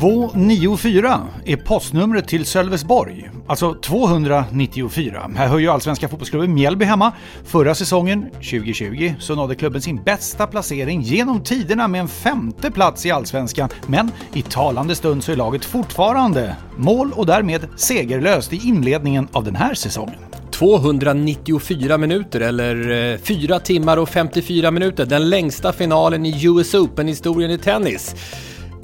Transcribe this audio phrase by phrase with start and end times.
[0.00, 3.30] ...294 är postnumret till Sölvesborg.
[3.46, 5.30] Alltså 294.
[5.36, 7.12] Här hör ju allsvenska fotbollsklubben Mjällby hemma.
[7.44, 13.06] Förra säsongen, 2020, så nådde klubben sin bästa placering genom tiderna med en femte plats
[13.06, 13.68] i allsvenskan.
[13.86, 19.44] Men i talande stund så är laget fortfarande mål och därmed segerlöst i inledningen av
[19.44, 20.18] den här säsongen.
[20.50, 25.06] 294 minuter eller eh, 4 timmar och 54 minuter.
[25.06, 28.14] Den längsta finalen i US Open-historien i tennis.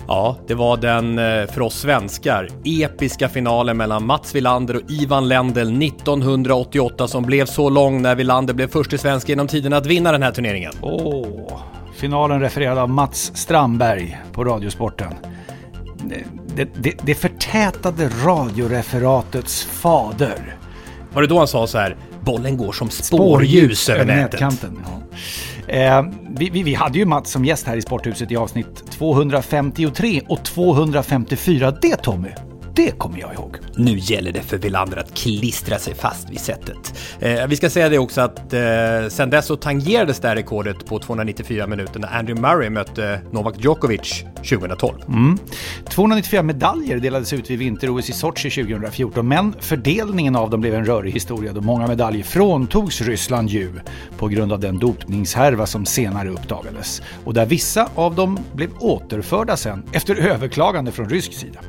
[0.08, 5.28] Ja, det var den eh, för oss svenskar episka finalen mellan Mats Wilander och Ivan
[5.28, 9.86] Lendl 1988 som blev så lång när Wilander blev först i svensk genom tiden att
[9.86, 10.73] vinna den här turneringen.
[10.80, 11.61] Åh,
[11.95, 15.12] finalen refererad av Mats Strandberg på Radiosporten.
[16.56, 20.56] Det, det, det förtätade radioreferatets fader.
[21.12, 21.97] Var det då han sa så här?
[22.20, 24.33] Bollen går som spårljus över nätet.
[24.33, 24.80] nätkanten.
[24.84, 25.17] Ja.
[25.68, 30.20] Eh, vi, vi, vi hade ju Mats som gäst här i Sporthuset i avsnitt 253
[30.28, 31.70] och 254.
[31.82, 32.30] Det Tommy,
[32.75, 33.57] det kommer jag ihåg.
[33.77, 36.95] Nu gäller det för Wilander att klistra sig fast vid sättet.
[37.20, 38.61] Eh, vi ska säga det också att eh,
[39.08, 43.55] sen dess så tangerades det här rekordet på 294 minuter när Andrew Murray mötte Novak
[43.58, 45.02] Djokovic 2012.
[45.08, 45.39] Mm.
[45.89, 50.85] 294 medaljer delades ut vid vinter-OS i Sochi 2014, men fördelningen av dem blev en
[50.85, 53.73] rörig historia då många medaljer fråntogs Ryssland ju
[54.19, 59.57] på grund av den dopningshärva som senare uppdagades och där vissa av dem blev återförda
[59.57, 61.61] sen efter överklagande från rysk sida.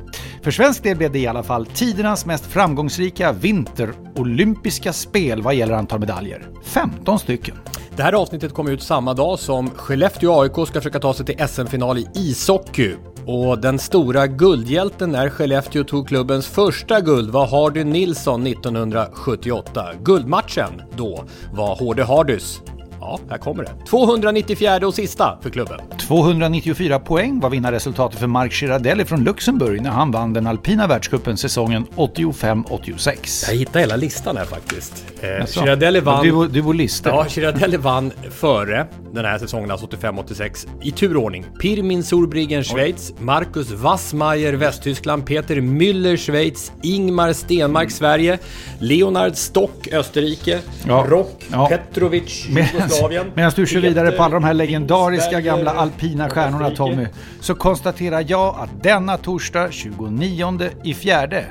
[0.42, 5.74] För svensk del blev det i alla fall tidernas mest framgångsrika vinterolympiska spel vad gäller
[5.74, 6.46] antal medaljer.
[6.64, 7.54] 15 stycken.
[7.96, 11.48] Det här avsnittet kommer ut samma dag som Skellefteå AIK ska försöka ta sig till
[11.48, 12.94] SM-final i ishockey.
[13.26, 19.84] Och den stora guldhjälten när Skellefteå tog klubbens första guld var Hardy Nilsson 1978.
[20.02, 22.62] Guldmatchen då var HD Hardys
[23.04, 23.86] Ja, här kommer det.
[23.86, 25.80] 294 och sista för klubben.
[25.98, 31.36] 294 poäng var vinnarresultatet för Mark Girardelli från Luxemburg när han vann den alpina världscupen
[31.36, 33.44] säsongen 85-86.
[33.48, 35.13] Jag hittade hela listan här faktiskt.
[35.24, 36.22] Eh, Girardelli vann...
[36.26, 37.12] Du, du var listor.
[37.12, 41.46] Ja, Girardelli vann före den här säsongen, alltså 85-86, i turordning.
[41.60, 48.38] Pirmin Surbriggen, Schweiz, Marcus Wassmeier, Västtyskland, Peter Müller, Schweiz, Ingmar Stenmark, Sverige,
[48.78, 51.06] Leonard Stock, Österrike, Ja.
[51.08, 51.66] Rock Ja.
[51.68, 53.26] Petrovic, Jugoslavien.
[53.34, 56.70] medan du kör vidare på alla de här legendariska Sverige, gamla alpina stjärnorna.
[56.70, 57.06] Tommy,
[57.40, 61.44] så konstaterar jag att denna torsdag 29 i fjärde,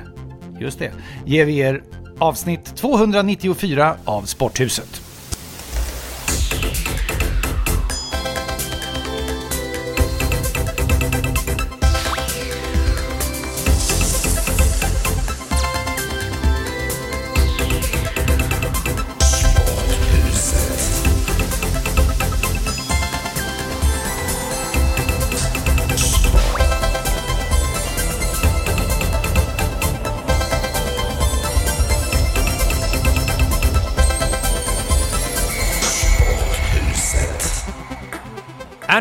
[0.60, 0.90] just det,
[1.26, 1.82] ger vi er
[2.18, 5.03] avsnitt 294 av Sporthuset.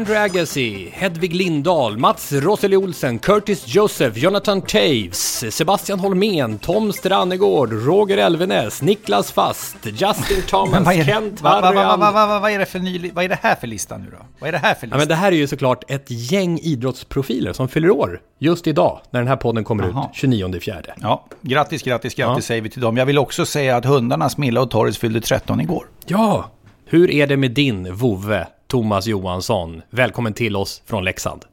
[0.03, 7.69] Andrew Agassi, Hedvig Lindahl, Mats Roseli Olsen, Curtis Joseph, Jonathan Taves, Sebastian Holmén, Tom Strannegård,
[7.73, 11.99] Roger Elvenäs, Niklas Fast, Justin Thomas, vad, är, Kent Harrian.
[11.99, 14.17] va, va, vad, är det för ny, vad är det här för lista nu då?
[14.39, 14.97] Vad är det här för Ja, lista?
[14.97, 19.19] men det här är ju såklart ett gäng idrottsprofiler som fyller år just idag när
[19.19, 20.05] den här podden kommer Jaha.
[20.11, 20.93] ut 29 fjärde.
[21.01, 22.47] Ja, grattis, grattis, grattis Ja.
[22.47, 22.97] säger vi till dem.
[22.97, 25.85] Jag vill också säga att hundarna Smilla och Torres fyllde 13 igår.
[26.05, 26.51] Ja!
[26.85, 29.81] Hur är det med din vovve, Thomas Johansson?
[29.89, 31.45] Välkommen till oss från Leksand.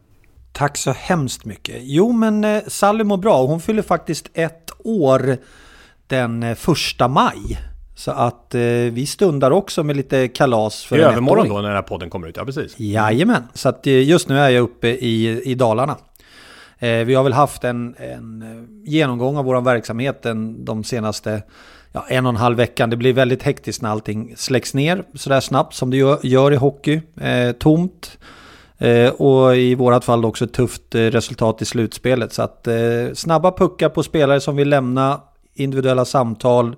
[0.53, 1.77] Tack så hemskt mycket.
[1.81, 3.47] Jo, men eh, Sally mår bra.
[3.47, 5.37] Hon fyller faktiskt ett år
[6.07, 7.59] den eh, första maj.
[7.95, 11.63] Så att eh, vi stundar också med lite kalas för Det är övermorgon då när
[11.63, 12.75] den här podden kommer ut, ja precis.
[12.79, 15.97] Jajamän, så att eh, just nu är jag uppe i, i Dalarna.
[16.79, 21.43] Eh, vi har väl haft en, en genomgång av vår verksamhet den, de senaste
[21.93, 22.91] ja, en och en halv veckan.
[22.91, 26.57] Det blir väldigt hektiskt när allting släcks ner sådär snabbt som det gör, gör i
[26.57, 27.01] hockey.
[27.21, 28.19] Eh, tomt.
[28.79, 32.33] Eh, och i vårat fall också ett tufft eh, resultat i slutspelet.
[32.33, 32.75] Så att eh,
[33.15, 35.21] snabba puckar på spelare som vill lämna
[35.55, 36.77] individuella samtal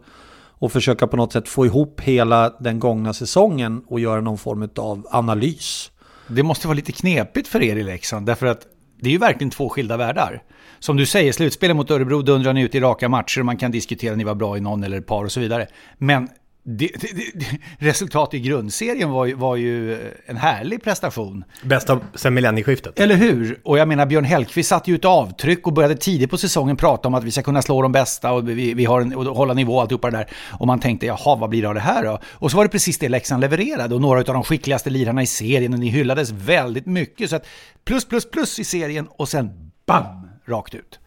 [0.62, 4.68] och försöka på något sätt få ihop hela den gångna säsongen och göra någon form
[4.76, 5.90] av analys.
[6.28, 8.66] Det måste vara lite knepigt för er i Leksand, därför att
[9.02, 10.42] det är ju verkligen två skilda världar.
[10.78, 13.70] Som du säger, slutspelet mot Örebro dundrar ni ut i raka matcher och man kan
[13.70, 15.66] diskutera om ni var bra i någon eller ett par och så vidare.
[15.98, 16.28] Men
[16.64, 17.46] det, det, det,
[17.78, 21.44] resultatet i grundserien var ju, var ju en härlig prestation.
[21.62, 23.00] Bästa sen millennieskiftet.
[23.00, 23.60] Eller hur?
[23.62, 27.08] Och jag menar, Björn Hellkvist satte ju ett avtryck och började tidigt på säsongen prata
[27.08, 29.54] om att vi ska kunna slå de bästa och vi, vi har en, och hålla
[29.54, 30.26] nivå och alltihopa det där.
[30.50, 32.18] Och man tänkte, jaha, vad blir det av det här då?
[32.24, 35.26] Och så var det precis det Leksand levererade och några av de skickligaste lirarna i
[35.26, 37.30] serien och ni hyllades väldigt mycket.
[37.30, 37.46] Så att
[37.84, 40.28] plus, plus, plus i serien och sen BAM!
[40.46, 40.98] Rakt ut.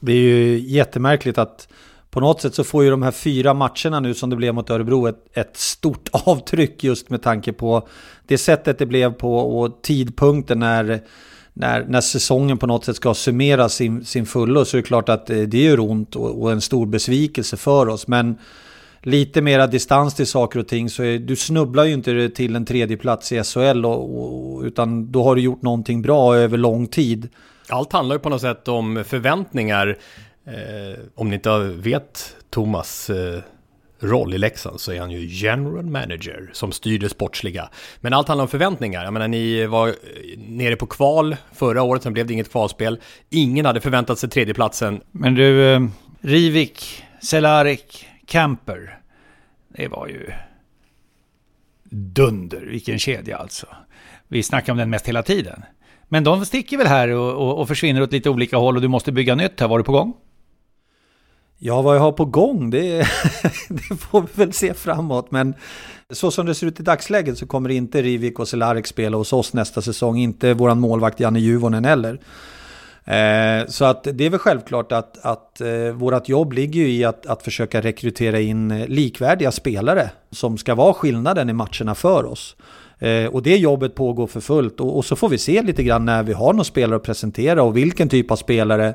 [0.00, 1.68] Det är ju jättemärkligt att
[2.14, 4.70] på något sätt så får ju de här fyra matcherna nu som det blev mot
[4.70, 7.88] Örebro ett, ett stort avtryck just med tanke på
[8.26, 11.00] det sättet det blev på och tidpunkten när,
[11.52, 15.08] när, när säsongen på något sätt ska summera sin, sin fullo så är det klart
[15.08, 18.08] att eh, det gör ont och, och en stor besvikelse för oss.
[18.08, 18.38] Men
[19.02, 22.64] lite mera distans till saker och ting så är, du snubblar ju inte till en
[22.64, 26.86] tredje plats i SHL och, och, utan då har du gjort någonting bra över lång
[26.86, 27.28] tid.
[27.68, 29.98] Allt handlar ju på något sätt om förväntningar.
[30.46, 33.42] Eh, om ni inte vet Thomas eh,
[34.00, 37.68] roll i Leksand så är han ju general manager som styr det sportsliga.
[38.00, 39.04] Men allt handlar om förväntningar.
[39.04, 39.94] Jag menar, ni var eh,
[40.38, 43.00] nere på kval förra året, sen blev det inget kvalspel.
[43.30, 45.00] Ingen hade förväntat sig tredjeplatsen.
[45.10, 45.80] Men du, eh,
[46.20, 48.98] Rivik, Selarik, Camper.
[49.68, 50.32] Det var ju
[51.90, 53.66] dunder, vilken kedja alltså.
[54.28, 55.62] Vi snackar om den mest hela tiden.
[56.08, 58.88] Men de sticker väl här och, och, och försvinner åt lite olika håll och du
[58.88, 59.68] måste bygga nytt här.
[59.68, 60.14] Var du på gång?
[61.58, 62.98] Ja, vad jag har på gång, det,
[63.68, 65.30] det, får vi väl se framåt.
[65.30, 65.54] Men
[66.10, 69.32] så som det ser ut i dagsläget så kommer inte Rivik och Cehlarik spela hos
[69.32, 70.18] oss nästa säsong.
[70.18, 72.20] Inte vår målvakt Janne Juvonen heller.
[73.04, 77.04] Eh, så att det är väl självklart att, att eh, vårt jobb ligger ju i
[77.04, 82.24] att, att försöka rekrytera in eh, likvärdiga spelare som ska vara skillnaden i matcherna för
[82.24, 82.56] oss.
[82.98, 86.04] Eh, och det jobbet pågår för fullt och, och, så får vi se lite grann
[86.04, 88.94] när vi har några spelare att presentera och vilken typ av spelare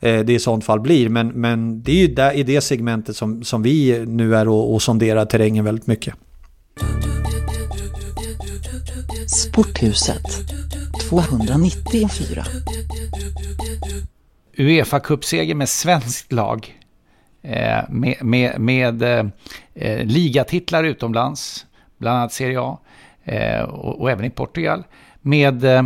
[0.00, 1.08] eh, det i sånt fall blir.
[1.08, 4.74] Men, men det är ju där, i det segmentet som, som vi nu är och,
[4.74, 6.14] och sonderar terrängen väldigt mycket.
[9.28, 10.22] Sporthuset
[11.08, 12.44] 294
[14.56, 16.78] Uefa-cupseger med svenskt lag.
[17.42, 19.02] Eh, med med, med
[19.74, 21.66] eh, ligatitlar utomlands,
[21.98, 22.95] bland annat Serie A eh,
[23.26, 24.84] Eh, och, och, även i Portugal.
[25.20, 25.82] Med eh,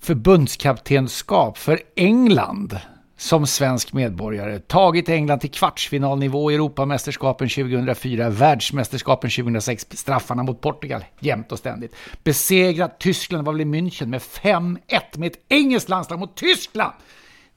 [0.00, 2.78] förbundskaptenskap för England
[3.16, 4.58] som svensk medborgare.
[4.58, 11.94] Tagit England till kvartsfinalnivå i Europamästerskapen 2004, världsmästerskapen 2006, straffarna mot Portugal jämt och ständigt.
[12.24, 14.78] Besegrat Tyskland, var väl i München, med 5-1
[15.16, 16.92] med ett engelskt landslag mot Tyskland.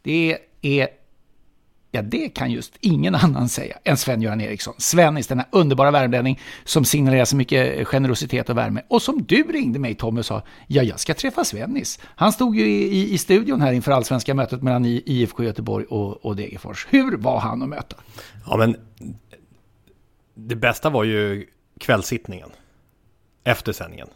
[0.03, 0.87] Det är
[1.93, 4.73] Ja, det kan just ingen annan säga än Sven-Göran Eriksson.
[4.77, 8.81] Svennis, denna underbara värmlänning som signalerar så mycket generositet och värme.
[8.87, 11.99] Och som du ringde mig Tommy och sa, ja jag ska träffa Svennis.
[12.05, 16.25] Han stod ju i, i, i studion här inför allsvenska mötet mellan IFK Göteborg och,
[16.25, 16.87] och Degerfors.
[16.89, 17.95] Hur var han att möta?
[18.45, 18.75] Ja men,
[20.33, 21.45] det bästa var ju
[21.79, 22.49] kvällssittningen.
[23.43, 24.07] Efter sändningen.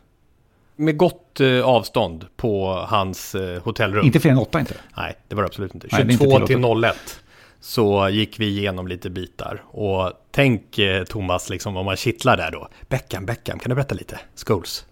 [0.76, 4.06] Med gott eh, avstånd på hans eh, hotellrum.
[4.06, 4.76] Inte fler än åtta inte?
[4.98, 5.90] Nej, det var det absolut inte.
[5.90, 7.22] 22 Nej, inte till 01
[7.66, 9.64] så gick vi igenom lite bitar.
[9.72, 12.68] Och tänk eh, Thomas, liksom, om man kittlar där då.
[12.90, 14.20] Beckham, Beckham, kan du berätta lite?
[14.46, 14.86] Scholes.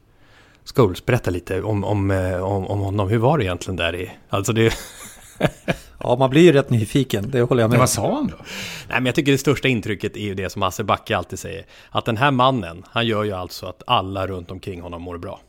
[0.76, 3.10] Scholes, berätta lite om, om, eh, om, om honom.
[3.10, 4.12] Hur var det egentligen där i...
[4.30, 4.74] Alltså det...
[6.00, 8.38] ja, man blir ju rätt nyfiken, det håller jag med Men vad sa han då?
[8.88, 11.66] Nej, men jag tycker det största intrycket är ju det som Hasse Backe alltid säger.
[11.90, 15.42] Att den här mannen, han gör ju alltså att alla runt omkring honom mår bra.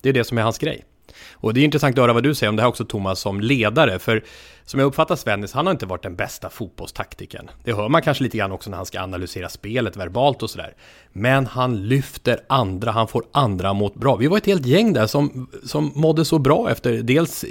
[0.00, 0.84] Det är det som är hans grej.
[1.32, 3.40] Och det är intressant att höra vad du säger om det här också Thomas som
[3.40, 3.98] ledare.
[3.98, 4.24] För
[4.68, 7.50] som jag uppfattar Svennis, han har inte varit den bästa fotbollstaktiken.
[7.64, 10.74] Det hör man kanske lite grann också när han ska analysera spelet verbalt och sådär.
[11.12, 14.16] Men han lyfter andra, han får andra mot bra.
[14.16, 17.50] Vi var ett helt gäng där som, som mådde så bra efter dels eh,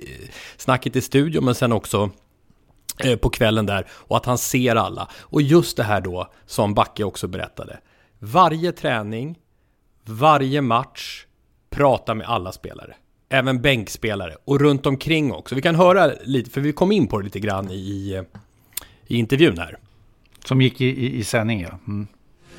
[0.58, 2.10] snacket i studion men sen också
[3.04, 5.10] eh, på kvällen där och att han ser alla.
[5.22, 7.80] Och just det här då som Backe också berättade.
[8.20, 9.38] Varje träning,
[10.06, 11.26] varje match,
[11.70, 12.96] prata med alla spelare
[13.30, 15.56] även bänkspelare och runt omkring också.
[15.56, 18.24] Vi kan höra lite, för vi kom in på det lite grann i,
[19.08, 19.78] i intervjun här.
[20.46, 21.80] Som gick i, i, i sändning, ja.
[21.88, 22.08] Mm.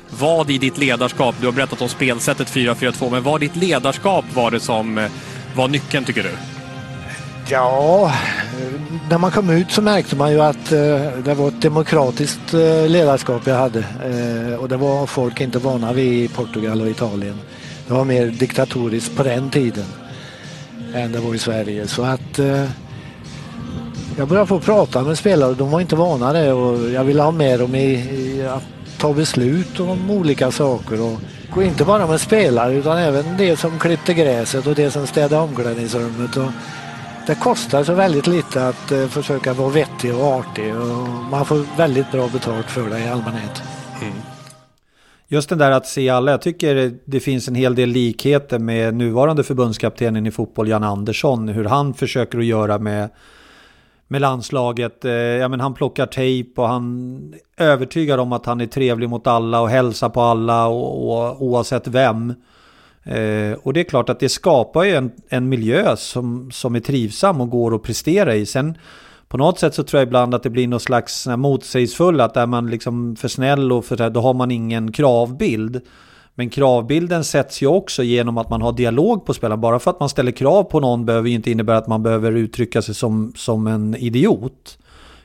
[0.09, 4.25] vad i ditt ledarskap, du har berättat om spelsättet 4-4-2, men vad i ditt ledarskap
[4.33, 5.11] var det som eh,
[5.55, 6.31] var nyckeln tycker du?
[7.51, 8.13] Ja,
[9.09, 10.79] när man kom ut så märkte man ju att eh,
[11.25, 13.83] det var ett demokratiskt eh, ledarskap jag hade
[14.57, 17.39] och det var folk inte vana vid i Portugal och Italien.
[17.87, 19.85] Det var mer diktatoriskt på den tiden
[20.95, 21.87] än det var i Sverige.
[21.87, 22.65] Så att eh,
[24.17, 27.31] jag började få prata med spelare, de var inte vana det och jag ville ha
[27.31, 28.63] med dem i, i att
[28.97, 31.01] ta beslut om olika saker.
[31.01, 31.19] Och,
[31.55, 35.41] och inte bara med spelare utan även det som klippte gräset och det som städade
[35.41, 36.37] omklädningsrummet.
[36.37, 36.51] Och,
[37.29, 41.77] det kostar så väldigt lite att eh, försöka vara vettig och artig och man får
[41.77, 43.63] väldigt bra betalt för det i allmänhet.
[45.31, 48.93] Just den där att se alla, jag tycker det finns en hel del likheter med
[48.93, 53.09] nuvarande förbundskaptenen i fotboll, Jan Andersson, hur han försöker att göra med,
[54.07, 55.05] med landslaget.
[55.05, 59.27] Eh, ja, men han plockar tejp och han övertygar om att han är trevlig mot
[59.27, 62.33] alla och hälsar på alla och, och, oavsett vem.
[63.03, 66.79] Eh, och det är klart att det skapar ju en, en miljö som, som är
[66.79, 68.45] trivsam och går att prestera i.
[68.45, 68.77] Sen
[69.29, 72.45] på något sätt så tror jag ibland att det blir något slags motsägelsefull, att är
[72.45, 75.81] man liksom för snäll och för då har man ingen kravbild.
[76.35, 79.61] Men kravbilden sätts ju också genom att man har dialog på spelaren.
[79.61, 82.31] Bara för att man ställer krav på någon behöver ju inte innebära att man behöver
[82.31, 84.77] uttrycka sig som, som en idiot.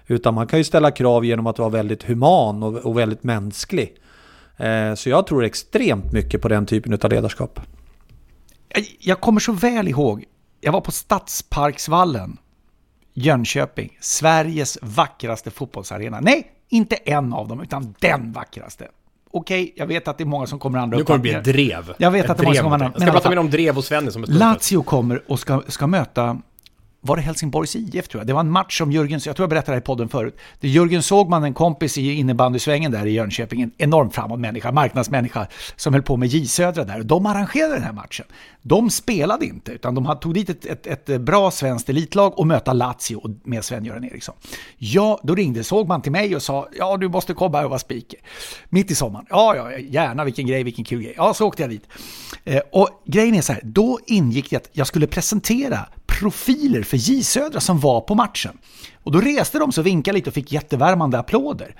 [0.07, 3.95] Utan man kan ju ställa krav genom att vara väldigt human och, och väldigt mänsklig.
[4.57, 7.61] Eh, så jag tror extremt mycket på den typen av ledarskap.
[8.99, 10.25] Jag kommer så väl ihåg,
[10.61, 12.37] jag var på Stadsparksvallen,
[13.15, 16.21] Jönköping, Sveriges vackraste fotbollsarena.
[16.21, 18.89] Nej, inte en av dem, utan den vackraste.
[19.31, 21.45] Okej, jag vet att det är många som kommer andra Nu kommer det bli ett
[21.45, 21.95] drev.
[21.99, 22.93] Jag vet ett att det är många som kommer andra.
[22.95, 25.87] Jag ska prata mer om drev och Svenny som ett Lazio kommer och ska, ska
[25.87, 26.39] möta
[27.07, 28.27] var det Helsingborgs IF tror jag.
[28.27, 30.37] Det var en match som Jörgen, jag tror jag berättade det här i podden förut.
[30.61, 35.47] Det Jörgen Sågman, en kompis i innebandysvängen där i Jönköping, en enorm framåt människa, marknadsmänniska,
[35.77, 37.03] som höll på med J Södra där.
[37.03, 38.27] De arrangerade den här matchen.
[38.63, 42.73] De spelade inte, utan de tog dit ett, ett, ett bra svenskt elitlag och möta
[42.73, 44.35] Lazio med Sven-Göran Eriksson.
[44.79, 48.19] Ja, då ringde Sågman till mig och sa, ja du måste komma och vara speaker.
[48.69, 49.27] Mitt i sommaren.
[49.31, 51.15] Ja, ja, gärna, vilken grej, vilken kul grej.
[51.17, 51.89] Ja, så åkte jag dit.
[52.45, 57.11] Eh, och grejen är så här, då ingick det att jag skulle presentera profiler för
[57.13, 58.59] J Södra som var på matchen.
[59.05, 61.75] Och då reste de sig och vinkade lite och fick jättevärmande applåder.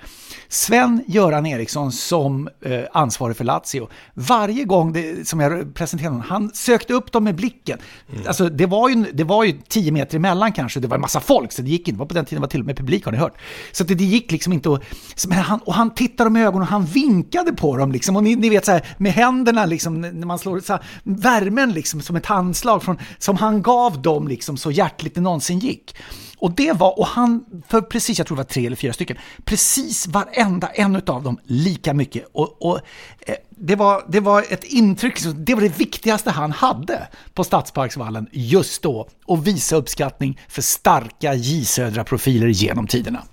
[0.49, 6.51] Sven-Göran Eriksson som eh, ansvarig för Lazio, varje gång det, som jag presenterade honom, han
[6.53, 7.79] sökte upp dem med blicken.
[8.13, 8.27] Mm.
[8.27, 11.19] Alltså, det, var ju, det var ju tio meter emellan kanske, det var en massa
[11.19, 11.91] folk, så det gick inte.
[11.91, 13.37] Det var på den tiden det var till och med publik, har ni hört?
[13.71, 14.83] Så det, det gick liksom inte att...
[15.27, 18.15] Men han, och han tittade dem i ögonen och han vinkade på dem liksom.
[18.15, 21.73] Och ni, ni vet så här, med händerna liksom, när man slår så här, värmen
[21.73, 25.95] liksom som ett handslag från, som han gav dem liksom så hjärtligt det någonsin gick.
[26.37, 29.17] Och det var, och han, för precis, jag tror det var tre eller fyra stycken,
[29.43, 32.27] precis varenda en av dem lika mycket.
[32.33, 32.79] Och, och
[33.19, 38.27] eh, det, var, det var ett intryck, det var det viktigaste han hade på Stadsparksvallen
[38.31, 39.07] just då.
[39.25, 43.23] Och visa uppskattning för starka J-Södra-profiler genom tiderna.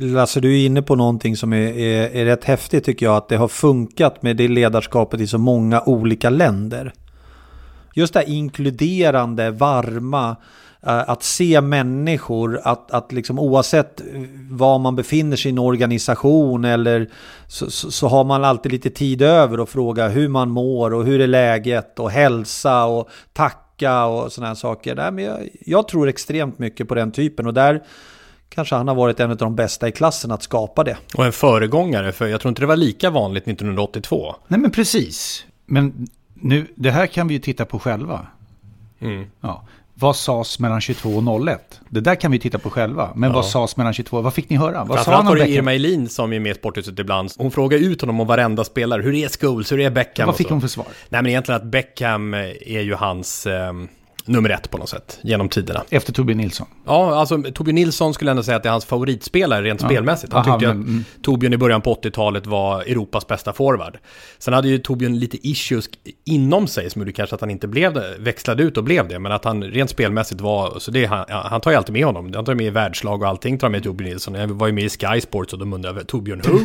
[0.00, 3.16] Lasse, du är inne på någonting som är, är, är rätt häftigt tycker jag.
[3.16, 6.92] Att det har funkat med det ledarskapet i så många olika länder.
[7.94, 10.36] Just det här inkluderande, varma,
[10.86, 14.00] Eh, att se människor, att, att liksom oavsett
[14.50, 17.10] var man befinner sig i en organisation eller
[17.46, 21.04] så, så, så, har man alltid lite tid över att fråga hur man mår och
[21.04, 24.94] hur är läget och hälsa och tacka och sådana här saker.
[24.94, 27.82] Nej, men jag, jag tror extremt mycket på den typen och där
[28.48, 30.96] kanske han har varit en av de bästa i klassen att skapa det.
[31.14, 34.34] Och en föregångare, för jag tror inte det var lika vanligt 1982.
[34.48, 35.46] Nej men precis.
[35.66, 36.08] Men
[36.40, 38.26] nu, det här kan vi ju titta på själva.
[39.00, 39.26] Mm.
[39.40, 39.64] Ja.
[40.00, 41.80] Vad sades mellan 22 och 01?
[41.88, 43.10] Det där kan vi titta på själva.
[43.14, 43.34] Men ja.
[43.36, 44.20] vad sades mellan 22?
[44.20, 44.84] Vad fick ni höra?
[44.84, 47.32] Vad sa han var det Irma Elin som är med i Sporthuset ibland.
[47.38, 49.02] Hon frågar ut honom om varenda spelare.
[49.02, 49.72] Hur är Scholes?
[49.72, 50.26] Hur är Beckham?
[50.26, 50.86] Vad fick hon för svar?
[51.08, 53.46] Nej men egentligen att Beckham är ju hans...
[53.46, 53.72] Eh,
[54.28, 55.82] nummer ett på något sätt genom tiderna.
[55.90, 56.66] Efter Torbjörn Nilsson?
[56.86, 59.88] Ja, alltså Torbjörn Nilsson skulle ändå säga att det är hans favoritspelare rent ja.
[59.88, 60.32] spelmässigt.
[60.32, 61.04] Han Aha, tyckte men, att mm.
[61.22, 63.98] Torbjörn i början på 80-talet var Europas bästa forward.
[64.38, 65.88] Sen hade ju Torbjörn lite issues
[66.24, 69.18] inom sig som gjorde kanske att han inte blev det, växlade ut och blev det.
[69.18, 72.32] Men att han rent spelmässigt var, så det, han, han tar ju alltid med honom.
[72.34, 74.34] Han tar med i världslag och allting, tar med Torbjörn Nilsson.
[74.34, 76.58] Jag var ju med i Sky Sports och de undrade Torbjörn who?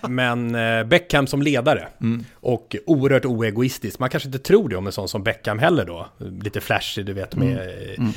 [0.08, 1.88] men eh, Beckham som ledare.
[2.00, 2.24] Mm.
[2.34, 3.98] Och oerhört oegoistisk.
[3.98, 6.06] Man kanske inte tror det om en sån som Beckham heller då.
[6.42, 6.60] Lite
[7.02, 7.94] flashig, du vet, med mm.
[7.98, 8.12] Mm.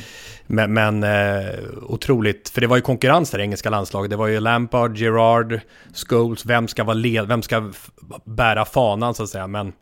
[0.48, 4.10] Men, men eh, otroligt, för det var ju konkurrens där i engelska landslaget.
[4.10, 5.60] Det var ju Lampard, Gerard,
[5.94, 7.72] Scholes, vem ska, vara led, vem ska
[8.26, 9.48] bära fanan så att säga.
[9.48, 9.74] Men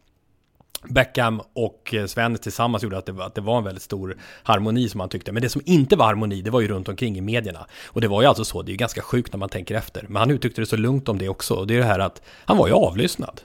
[0.89, 4.89] Beckham och eh, Sven tillsammans gjorde att det, att det var en väldigt stor harmoni
[4.89, 5.31] som man tyckte.
[5.31, 7.65] Men det som inte var harmoni, det var ju runt omkring i medierna.
[7.85, 10.05] Och det var ju alltså så, det är ju ganska sjukt när man tänker efter.
[10.07, 11.53] Men han uttryckte det så lugnt om det också.
[11.53, 13.41] Och det är det här att han var ju avlyssnad.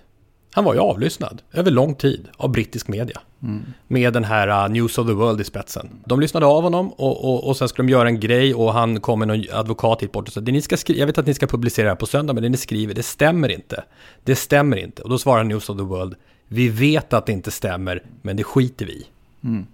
[0.59, 3.21] Han var ju avlyssnad över lång tid av brittisk media.
[3.43, 3.63] Mm.
[3.89, 5.89] Med den här uh, News of the World i spetsen.
[6.05, 9.01] De lyssnade av honom och, och, och sen skulle de göra en grej och han
[9.01, 11.27] kom med någon advokat hit bort och sa det ni ska skriva, jag vet att
[11.27, 13.85] ni ska publicera det här på söndag men det ni skriver det stämmer inte.
[14.25, 15.03] Det stämmer inte.
[15.03, 16.15] Och då svarar News of the World
[16.49, 19.07] vi vet att det inte stämmer men det skiter vi
[19.45, 19.67] mm.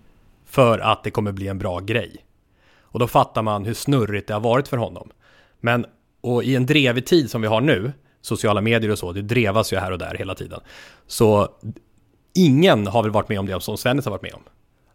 [0.46, 2.16] För att det kommer bli en bra grej.
[2.80, 5.10] Och då fattar man hur snurrigt det har varit för honom.
[5.60, 5.86] Men
[6.20, 7.92] och i en drevig tid som vi har nu
[8.24, 10.60] sociala medier och så, det drevas ju här och där hela tiden.
[11.06, 11.48] Så
[12.34, 14.42] ingen har väl varit med om det som Svennis har varit med om.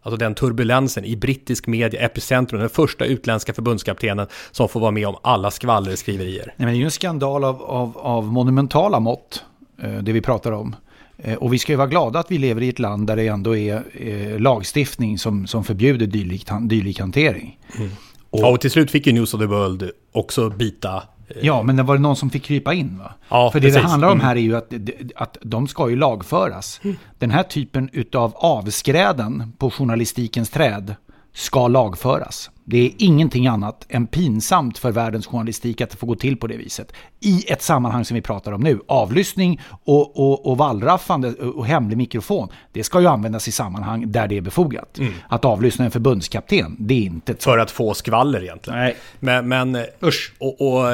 [0.02, 5.08] Alltså den turbulensen i brittisk media, epicentrum, den första utländska förbundskaptenen som får vara med
[5.08, 6.46] om alla skvallerskriverier.
[6.46, 9.44] Nej, men det är ju en skandal av, av, av monumentala mått,
[9.82, 10.76] eh, det vi pratar om.
[11.18, 13.26] Eh, och vi ska ju vara glada att vi lever i ett land där det
[13.26, 17.58] ändå är eh, lagstiftning som, som förbjuder dylik, dylik hantering.
[17.78, 17.90] Mm.
[18.30, 21.02] Och, ja, och till slut fick ju News of the World också bita
[21.42, 23.14] Ja, men det var det någon som fick krypa in va?
[23.28, 23.82] Ja, För det precis.
[23.82, 24.26] det handlar om mm.
[24.26, 24.72] här är ju att,
[25.16, 26.80] att de ska ju lagföras.
[26.84, 26.96] Mm.
[27.18, 30.94] Den här typen av avskräden på journalistikens träd
[31.32, 32.50] ska lagföras.
[32.64, 36.46] Det är ingenting annat än pinsamt för världens journalistik att det får gå till på
[36.46, 36.92] det viset.
[37.20, 38.80] I ett sammanhang som vi pratar om nu.
[38.86, 42.48] Avlyssning och, och, och wallraffande och hemlig mikrofon.
[42.72, 44.98] Det ska ju användas i sammanhang där det är befogat.
[44.98, 45.12] Mm.
[45.28, 47.34] Att avlyssna en förbundskapten, det är inte...
[47.34, 48.78] För att få skvaller egentligen.
[48.78, 48.96] Nej.
[49.20, 50.32] Men, men usch.
[50.38, 50.84] Och, och,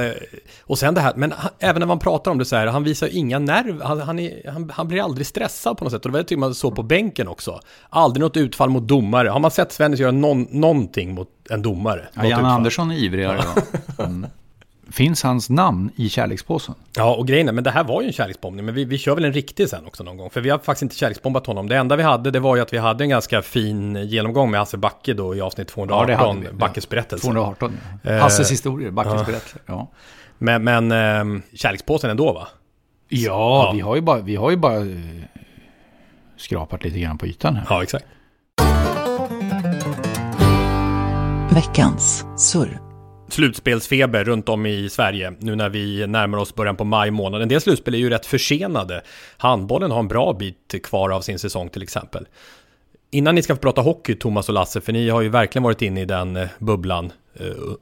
[0.61, 3.09] och sen det här, men även när man pratar om det så här, han visar
[3.13, 6.05] inga nerver, han, han, är, han, han, blir aldrig stressad på något sätt.
[6.05, 7.61] Och det var det man såg på bänken också.
[7.91, 9.29] Aldrig något utfall mot domare.
[9.29, 12.09] Har man sett Svennis göra någon, någonting mot en domare.
[12.15, 13.41] Ja, Jan Andersson är ivrigare.
[13.99, 14.27] Mm.
[14.91, 16.75] Finns hans namn i kärlekspåsen?
[16.97, 19.15] Ja, och grejen är, men det här var ju en kärleksbombning, men vi, vi kör
[19.15, 20.31] väl en riktig sen också någon gång.
[20.31, 21.69] För vi har faktiskt inte kärleksbombat honom.
[21.69, 24.61] Det enda vi hade, det var ju att vi hade en ganska fin genomgång med
[24.61, 27.25] Hasse Backe då i avsnitt 218, ja, Backes berättelse.
[27.25, 27.73] 218,
[28.03, 28.19] ja.
[28.19, 29.25] Hasses historier, Backes ja.
[29.25, 29.59] berättelse.
[29.67, 29.91] Ja.
[30.39, 32.49] Men, men eh, kärlekspåsen ändå va?
[33.09, 34.87] Ja, ja, Vi, har ju bara, vi har ju bara eh,
[36.37, 37.67] skrapat lite grann på ytan här.
[37.71, 38.05] Ja, exakt.
[41.57, 42.81] Veckans surr.
[43.29, 47.43] Slutspelsfeber runt om i Sverige nu när vi närmar oss början på maj månad.
[47.43, 49.03] En del slutspel är ju rätt försenade.
[49.37, 52.27] Handbollen har en bra bit kvar av sin säsong till exempel.
[53.11, 55.83] Innan ni ska få prata hockey, Thomas och Lasse, för ni har ju verkligen varit
[55.83, 57.13] inne i den eh, bubblan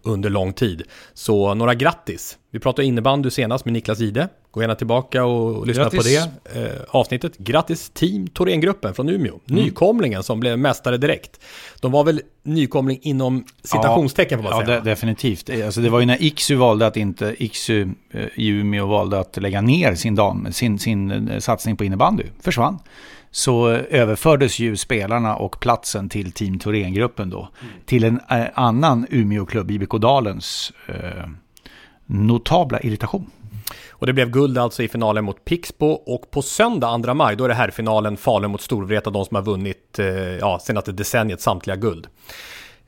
[0.03, 0.83] under lång tid.
[1.15, 2.39] Så några grattis!
[2.51, 4.29] Vi pratade innebandy senast med Niklas Ide.
[4.51, 5.99] Gå gärna tillbaka och lyssna grattis.
[5.99, 7.39] på det eh, avsnittet.
[7.39, 9.41] Grattis Team Thorengruppen från Umeå.
[9.51, 9.65] Mm.
[9.65, 11.41] Nykomlingen som blev mästare direkt.
[11.81, 14.77] De var väl nykomling inom citationstecken ja, får man säga.
[14.77, 15.51] Ja, de, definitivt.
[15.65, 19.37] Alltså, det var ju när Iksu valde att inte, Iksu eh, i Umeå valde att
[19.37, 22.25] lägga ner sin, dam, sin, sin eh, satsning på innebandy.
[22.41, 22.79] Försvann
[23.35, 27.39] så överfördes ju spelarna och platsen till Team Thorengruppen då.
[27.39, 27.73] Mm.
[27.87, 31.29] Till en eh, annan Umeåklubb, IBK Dalens eh,
[32.07, 33.31] notabla irritation.
[33.91, 37.45] Och det blev guld alltså i finalen mot Pixbo och på söndag 2 maj då
[37.45, 41.41] är det här finalen Falun mot Storvreta, de som har vunnit eh, ja, senaste decenniet
[41.41, 42.07] samtliga guld.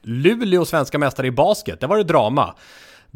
[0.03, 2.55] Luleå svenska mästare i basket, det var det drama.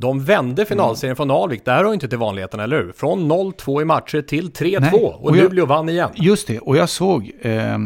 [0.01, 1.17] De vände finalserien mm.
[1.17, 2.93] från Alvik, det här hör inte till vanligheterna, eller hur?
[2.93, 6.11] Från 0-2 i matcher till 3-2 och, och Luleå vann igen.
[6.15, 7.79] Just det, och jag såg, eh,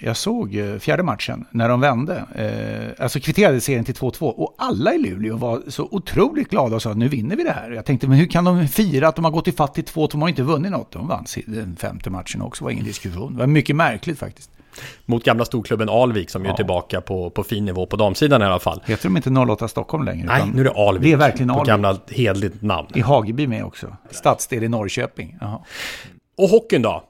[0.00, 2.24] jag såg eh, fjärde matchen när de vände.
[2.34, 6.82] Eh, alltså kvitterade serien till 2-2 och alla i Luleå var så otroligt glada och
[6.82, 7.70] sa nu vinner vi det här.
[7.70, 10.08] Jag tänkte, men hur kan de fira att de har gått i fatt till 2-2?
[10.10, 10.92] De har inte vunnit något.
[10.92, 13.32] De vann den femte matchen också, det var ingen diskussion.
[13.32, 14.50] Det var mycket märkligt faktiskt.
[15.04, 16.52] Mot gamla storklubben Alvik som ja.
[16.52, 18.82] är tillbaka på, på fin nivå på damsidan i alla fall.
[18.84, 20.26] Heter de inte 08 Stockholm längre?
[20.26, 21.02] Nej, nu är det Alvik.
[21.02, 21.64] Det är verkligen Alvik.
[21.64, 22.88] På gamla hedligt namn.
[22.94, 23.96] I Hageby med också.
[24.10, 25.36] Stadsdel i Norrköping.
[25.40, 25.60] Jaha.
[26.38, 27.04] Och hockeyn då?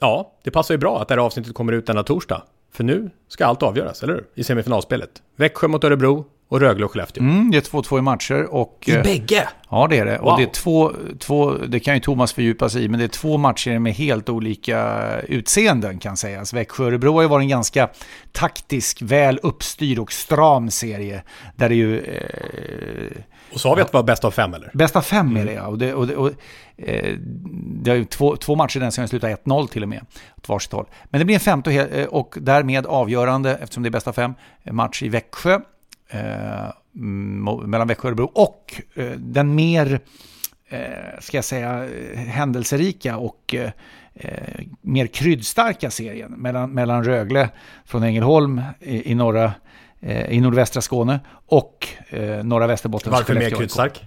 [0.00, 2.42] Ja, det passar ju bra att det här avsnittet kommer ut denna torsdag.
[2.72, 4.24] För nu ska allt avgöras, eller hur?
[4.34, 5.22] I semifinalspelet.
[5.36, 7.22] Växjö mot Örebro, och Rögle och Skellefteå.
[7.22, 8.42] Mm, det är 2-2 i matcher.
[8.50, 9.48] Och, I bägge?
[9.70, 10.18] Ja, det är det.
[10.18, 10.26] Wow.
[10.26, 13.08] Och det är två, två, det kan ju Thomas fördjupa sig i, men det är
[13.08, 16.52] två matcher med helt olika utseenden kan sägas.
[16.52, 17.88] Växjö-Örebro har ju varit en ganska
[18.32, 21.22] taktisk, väl uppstyrd och stram serie.
[21.56, 22.00] Där det ju...
[22.00, 24.70] Eh, och sa vi att det var bäst av fem eller?
[24.74, 25.42] Bäst av fem mm.
[25.42, 25.66] är det ja.
[25.66, 26.30] Och det, och, och,
[26.76, 27.14] eh,
[27.82, 30.06] det har ju två, två matcher den som slutar 1-0 till och med.
[30.36, 30.86] Åt varsitt håll.
[31.04, 34.34] Men det blir en femte och, och därmed avgörande, eftersom det är bäst av fem,
[34.70, 35.60] match i Växjö eh,
[37.66, 40.00] mellan Växjö och Örebro och eh, den mer,
[40.68, 40.80] eh,
[41.20, 43.70] ska jag säga, händelserika och eh,
[44.14, 47.50] eh, mer kryddstarka serien mellan, mellan Rögle
[47.84, 49.52] från Ängelholm i, i norra
[50.00, 53.12] eh, i nordvästra Skåne och eh, norra Västerbotten.
[53.12, 54.04] Varför mer kryddstark?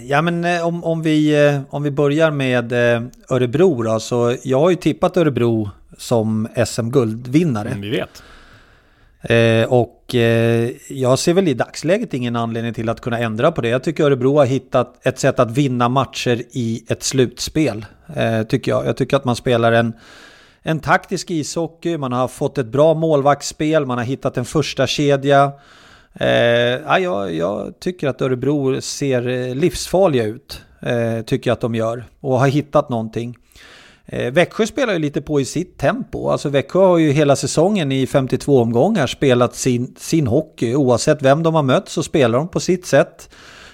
[0.00, 2.72] Ja men om, om, vi, om vi börjar med
[3.28, 7.68] Örebro då, så jag har ju tippat Örebro som SM-guldvinnare.
[7.68, 8.22] Mm, vi vet.
[9.22, 13.52] Eh, och och eh, jag ser väl i dagsläget ingen anledning till att kunna ändra
[13.52, 13.68] på det.
[13.68, 17.86] Jag tycker Örebro har hittat ett sätt att vinna matcher i ett slutspel.
[18.16, 18.86] Eh, tycker jag.
[18.86, 19.92] Jag tycker att man spelar en,
[20.62, 25.52] en taktisk ishockey, man har fått ett bra målvaktsspel, man har hittat en första kedja.
[26.14, 30.62] Eh, ja, jag, jag tycker att Örebro ser eh, livsfarliga ut.
[30.80, 32.04] Eh, tycker jag att de gör.
[32.20, 33.36] Och har hittat någonting.
[34.12, 36.28] Eh, Växjö spelar ju lite på i sitt tempo.
[36.28, 40.74] Alltså Växjö har ju hela säsongen i 52 omgångar spelat sin, sin hockey.
[40.74, 43.30] Oavsett vem de har mött så spelar de på sitt sätt.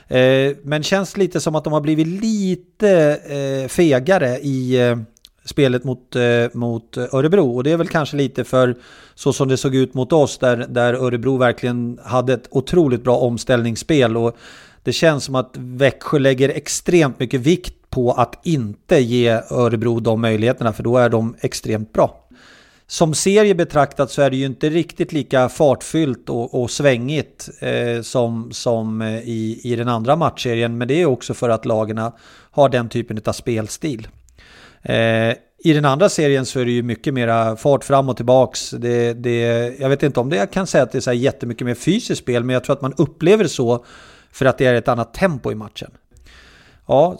[0.08, 4.96] Eh, men känns lite som att de har blivit lite eh, fegare i
[5.44, 6.16] spelet mot,
[6.52, 7.56] mot Örebro.
[7.56, 8.76] Och det är väl kanske lite för
[9.14, 13.16] så som det såg ut mot oss där, där Örebro verkligen hade ett otroligt bra
[13.16, 14.16] omställningsspel.
[14.16, 14.36] Och
[14.82, 20.20] det känns som att Växjö lägger extremt mycket vikt på att inte ge Örebro de
[20.20, 22.28] möjligheterna för då är de extremt bra.
[22.86, 28.02] Som serie betraktat så är det ju inte riktigt lika fartfyllt och, och svängigt eh,
[28.02, 30.78] som, som eh, i, i den andra matchserien.
[30.78, 32.12] Men det är också för att lagarna
[32.50, 34.08] har den typen av spelstil.
[34.82, 38.70] Eh, I den andra serien så är det ju mycket mera fart fram och tillbaks.
[38.70, 39.40] Det, det,
[39.78, 41.74] jag vet inte om det jag kan säga att det är så här jättemycket mer
[41.74, 43.84] fysiskt spel, men jag tror att man upplever det så
[44.32, 45.90] för att det är ett annat tempo i matchen.
[46.86, 47.18] Ja,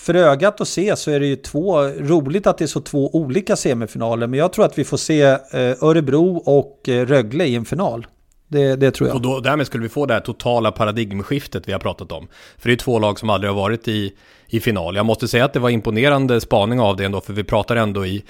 [0.00, 3.16] för ögat att se så är det ju två, roligt att det är så två
[3.16, 5.38] olika semifinaler, men jag tror att vi får se eh,
[5.80, 8.06] Örebro och eh, Rögle i en final.
[8.48, 9.16] Det, det, tror jag.
[9.16, 12.28] Och då, därmed skulle vi få det här totala paradigmskiftet vi har pratat om.
[12.58, 14.12] För det är två lag som aldrig har varit i,
[14.46, 14.96] i final.
[14.96, 18.06] Jag måste säga att det var imponerande spaning av det ändå, för vi pratar ändå
[18.06, 18.24] i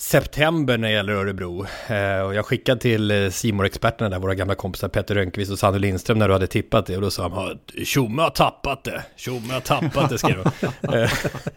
[0.00, 1.66] september när det gäller Örebro.
[1.88, 5.58] Eh, och jag skickade till eh, simor experterna där, våra gamla kompisar Petter Rönnqvist och
[5.58, 6.96] Sanne Lindström när du hade tippat det.
[6.96, 10.66] Och då sa de, Tjomme har tappat det, Tjomme har tappat det, skrev de.
[10.98, 11.10] Eh,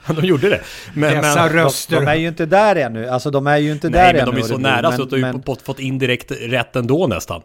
[0.15, 0.61] de gjorde det.
[0.93, 1.95] Men, Dessa men, röster.
[1.95, 4.21] De, de, är ju inte där ännu, alltså de är ju inte Nej, där men
[4.21, 4.31] ännu.
[4.31, 5.55] de är så nära men, så att de har men...
[5.63, 7.41] fått indirekt rätt ändå nästan.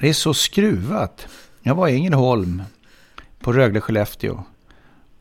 [0.00, 1.26] Det är så skruvat.
[1.62, 2.62] Jag var i Ängelholm
[3.40, 4.42] på Rögle-Skellefteå.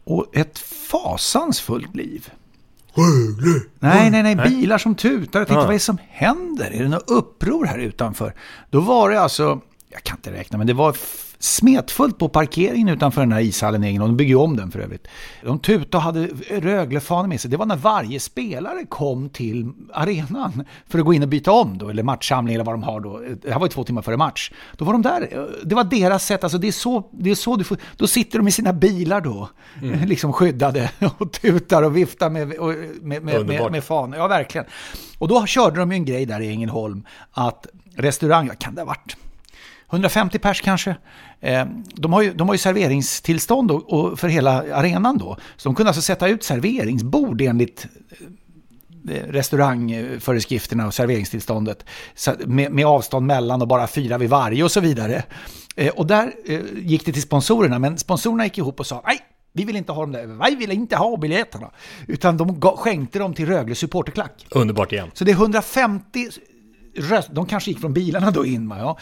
[0.04, 2.30] Och ett fasansfullt liv.
[2.96, 3.60] Rögle!
[3.80, 5.40] Nej, nej, nej, bilar som tutar.
[5.40, 5.60] Jag tänkte, ja.
[5.60, 6.72] vad är det som händer?
[6.72, 8.34] Är det något uppror här utanför?
[8.70, 10.96] Då var det alltså, jag kan inte räkna, men det var
[11.44, 14.80] smetfullt på parkeringen utanför den här ishallen egen och de bygger ju om den för
[14.80, 15.08] övrigt.
[15.42, 17.52] De tutade och hade Rögle-fanor med sig.
[17.52, 21.78] Det var när varje spelare kom till arenan för att gå in och byta om
[21.78, 23.22] då, eller matchsamling eller vad de har då.
[23.42, 24.52] Det här var ju två timmar före match.
[24.78, 25.48] Då var de där.
[25.64, 28.40] Det var deras sätt, alltså det är så, det är så du får, då sitter
[28.40, 29.50] de i sina bilar då,
[29.82, 30.00] mm.
[30.08, 34.18] liksom skyddade och tutar och viftar med, med, med, med, med fanor.
[34.18, 34.68] Ja, verkligen.
[35.18, 38.86] Och då körde de ju en grej där i Ängelholm att restaurang, kan det ha
[38.86, 39.18] varit?
[39.94, 40.96] 150 pers kanske.
[41.40, 43.72] Eh, de har ju, de har ju serveringstillstånd
[44.18, 45.38] för hela arenan då.
[45.58, 47.88] Så de kunde alltså sätta ut serveringsbord enligt
[49.10, 51.86] eh, restaurangföreskrifterna och serveringstillståndet
[52.46, 55.24] med, med, avstånd mellan och bara fyra vid varje och så vidare.
[55.76, 56.34] Eh, och där
[56.76, 59.20] gick det till sponsorerna, men sponsorerna gick ihop och sa nej,
[59.54, 61.72] vi vill inte ha dem där, vi vill inte ha biljetterna.
[62.08, 64.48] Utan de skänkte dem till Rögle supporterklack.
[64.50, 65.12] Underbart igen.
[65.14, 66.30] Så det är 150
[66.96, 68.98] röst, de kanske gick från bilarna då in, ja.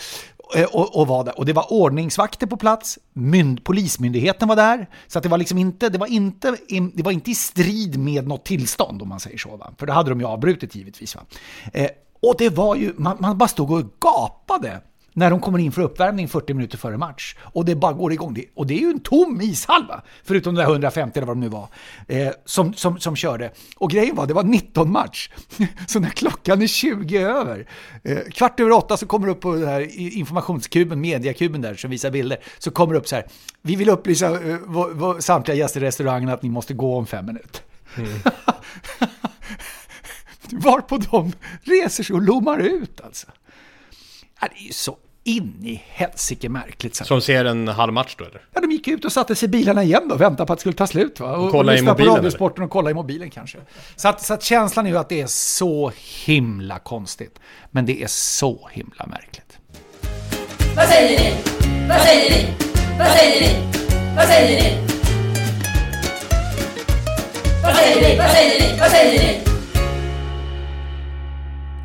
[0.56, 1.40] Eh, och, och, var där.
[1.40, 4.90] och det var ordningsvakter på plats, mynd, polismyndigheten var där.
[5.08, 6.58] Så att det var liksom inte, det var inte,
[6.94, 9.58] det var inte i strid med något tillstånd om man säger så.
[9.58, 9.74] Va?
[9.78, 11.16] För det hade de ju avbrutit givetvis.
[11.16, 11.22] Va?
[11.74, 11.90] Eh,
[12.22, 14.82] och det var ju, man, man bara stod och gapade
[15.14, 17.36] när de kommer in för uppvärmning 40 minuter före match.
[17.42, 18.38] Och det bara går igång.
[18.56, 20.02] Och det är ju en tom ishall va?
[20.24, 21.68] Förutom de där 150 eller vad de nu var.
[22.08, 23.52] Eh, som, som, som körde.
[23.78, 25.30] Och grejen var, det var 19 match.
[25.88, 27.68] så när klockan är 20 över,
[28.04, 31.90] eh, kvart över åtta så kommer det upp på den här informationskuben, mediakuben där som
[31.90, 32.40] visar bilder.
[32.58, 33.26] Så kommer det upp så här,
[33.62, 37.06] vi vill upplysa eh, vår, vår, samtliga gäster i restaurangen att ni måste gå om
[37.08, 37.62] fem minuter.
[37.98, 38.10] Mm.
[40.52, 41.32] Varpå de
[41.64, 43.28] reser sig och lommar ut alltså.
[44.42, 46.96] Ja, det är ju så in i helsike märkligt.
[46.96, 47.06] Så.
[47.06, 48.42] Som ser en halv match då eller?
[48.54, 50.62] Ja, de gick ut och satte sig i bilarna igen då, väntade på att det
[50.62, 51.20] skulle ta slut.
[51.20, 51.38] Va?
[51.38, 52.12] Och, och kolla och i mobilen?
[52.12, 53.58] på Radiosporten och kolla i mobilen kanske.
[53.96, 55.92] Så, att, så att känslan är ju att det är så
[56.26, 57.40] himla konstigt.
[57.72, 59.58] Men det är så himla märkligt.
[60.76, 61.36] Vad säger ni?
[61.90, 62.48] Vad säger ni?
[63.00, 63.72] Vad säger ni?
[64.16, 64.88] Vad säger ni?
[67.64, 68.18] Vad säger ni?
[68.18, 68.80] Vad säger ni?
[68.80, 69.51] Vad säger ni?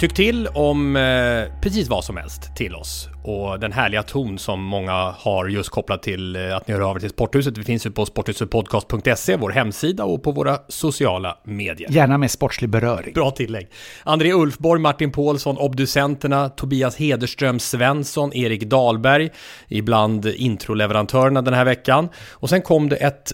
[0.00, 4.62] Tyck till om eh, precis vad som helst till oss och den härliga ton som
[4.62, 7.58] många har just kopplat till eh, att ni hör av er till Sporthuset.
[7.58, 11.90] Vi finns ju på sporthusetpodcast.se, vår hemsida och på våra sociala medier.
[11.90, 13.12] Gärna med sportslig beröring.
[13.14, 13.68] Bra tillägg.
[14.04, 19.30] André Ulfborg, Martin Paulsson, obducenterna, Tobias Hederström Svensson, Erik Dahlberg,
[19.68, 22.08] ibland introleverantörerna den här veckan.
[22.32, 23.32] Och sen kom det ett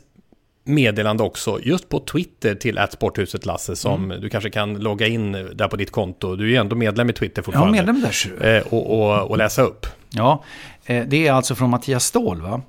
[0.64, 4.20] meddelande också, just på Twitter till Sporthuset Lasse, som mm.
[4.20, 6.36] du kanske kan logga in där på ditt konto.
[6.36, 7.78] Du är ju ändå medlem i Twitter fortfarande.
[7.78, 8.04] Ja, medlem
[8.38, 8.56] där.
[8.56, 9.86] Eh, och, och, och läsa upp.
[10.10, 10.44] Ja,
[10.86, 12.62] eh, det är alltså från Mattias Ståhl, va?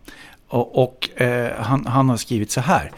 [0.47, 2.91] Och, och eh, han, han, har skrivit så här.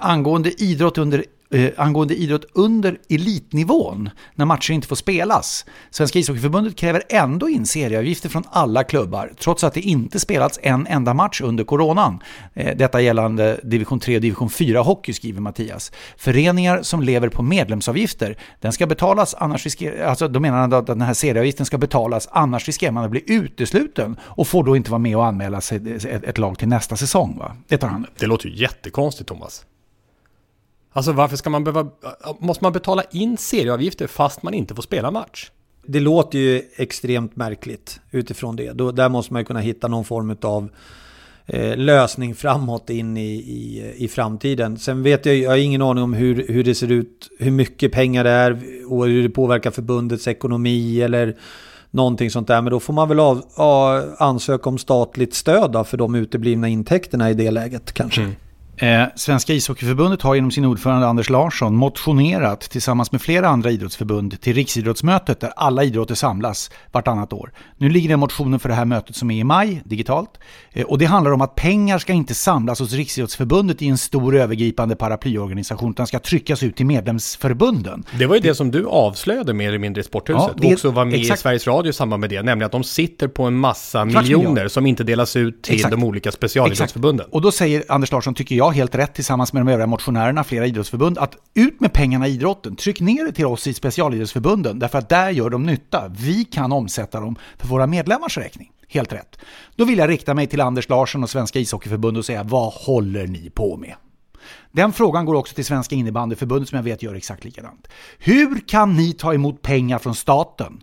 [0.00, 5.64] Angående idrott under eh, angående idrott under elitnivån när matcher inte får spelas.
[5.90, 10.86] Svenska ishockeyförbundet kräver ändå in serieavgifter från alla klubbar trots att det inte spelats en
[10.86, 12.22] enda match under coronan.
[12.54, 15.92] Eh, detta gällande division 3 och division 4 hockey skriver Mattias.
[16.16, 20.86] Föreningar som lever på medlemsavgifter, den ska betalas annars riskerar, alltså då menar han att
[20.86, 24.90] den här serieavgiften ska betalas annars riskerar man att bli utesluten och får då inte
[24.90, 27.36] vara med och anmäla sig ett, ett lag till nästa säsong.
[27.38, 27.56] Va?
[27.68, 28.18] Det tar han upp.
[28.18, 29.64] Det låter ju jättekonstigt Thomas.
[30.92, 31.90] Alltså varför ska man behöva,
[32.38, 35.50] måste man betala in serieavgifter fast man inte får spela match?
[35.86, 38.72] Det låter ju extremt märkligt utifrån det.
[38.72, 40.68] Då, där måste man ju kunna hitta någon form av
[41.46, 44.78] eh, lösning framåt in i, i, i framtiden.
[44.78, 47.92] Sen vet jag, jag har ingen aning om hur, hur det ser ut, hur mycket
[47.92, 51.36] pengar det är och hur det påverkar förbundets ekonomi eller
[51.90, 52.62] någonting sånt där.
[52.62, 57.30] Men då får man väl av, ja, ansöka om statligt stöd för de uteblivna intäkterna
[57.30, 58.20] i det läget kanske.
[58.20, 58.34] Mm.
[58.82, 64.40] Eh, Svenska ishockeyförbundet har genom sin ordförande Anders Larsson motionerat tillsammans med flera andra idrottsförbund
[64.40, 67.52] till riksidrottsmötet där alla idrotter samlas vartannat år.
[67.76, 70.30] Nu ligger det motionen för det här mötet som är i maj, digitalt.
[70.72, 74.36] Eh, och det handlar om att pengar ska inte samlas hos Riksidrottsförbundet i en stor
[74.36, 78.04] övergripande paraplyorganisation utan ska tryckas ut till medlemsförbunden.
[78.18, 80.66] Det var ju det, det som du avslöjade mer eller mindre i Sporthuset ja, det,
[80.66, 81.40] och också var med exakt.
[81.40, 84.68] i Sveriges Radio i samband med det, nämligen att de sitter på en massa miljoner
[84.68, 85.90] som inte delas ut till exakt.
[85.90, 87.26] de olika specialidrottsförbunden.
[87.30, 90.66] Och då säger Anders Larsson, tycker jag, helt rätt tillsammans med de övriga motionärerna, flera
[90.66, 92.76] idrottsförbund, att ut med pengarna i idrotten.
[92.76, 96.08] Tryck ner det till oss i specialidrottsförbunden, därför att där gör de nytta.
[96.08, 98.70] Vi kan omsätta dem för våra medlemmars räkning.
[98.88, 99.38] Helt rätt.
[99.76, 103.26] Då vill jag rikta mig till Anders Larsson och Svenska ishockeyförbundet och säga, vad håller
[103.26, 103.94] ni på med?
[104.72, 107.88] Den frågan går också till Svenska innebandyförbundet som jag vet gör exakt likadant.
[108.18, 110.82] Hur kan ni ta emot pengar från staten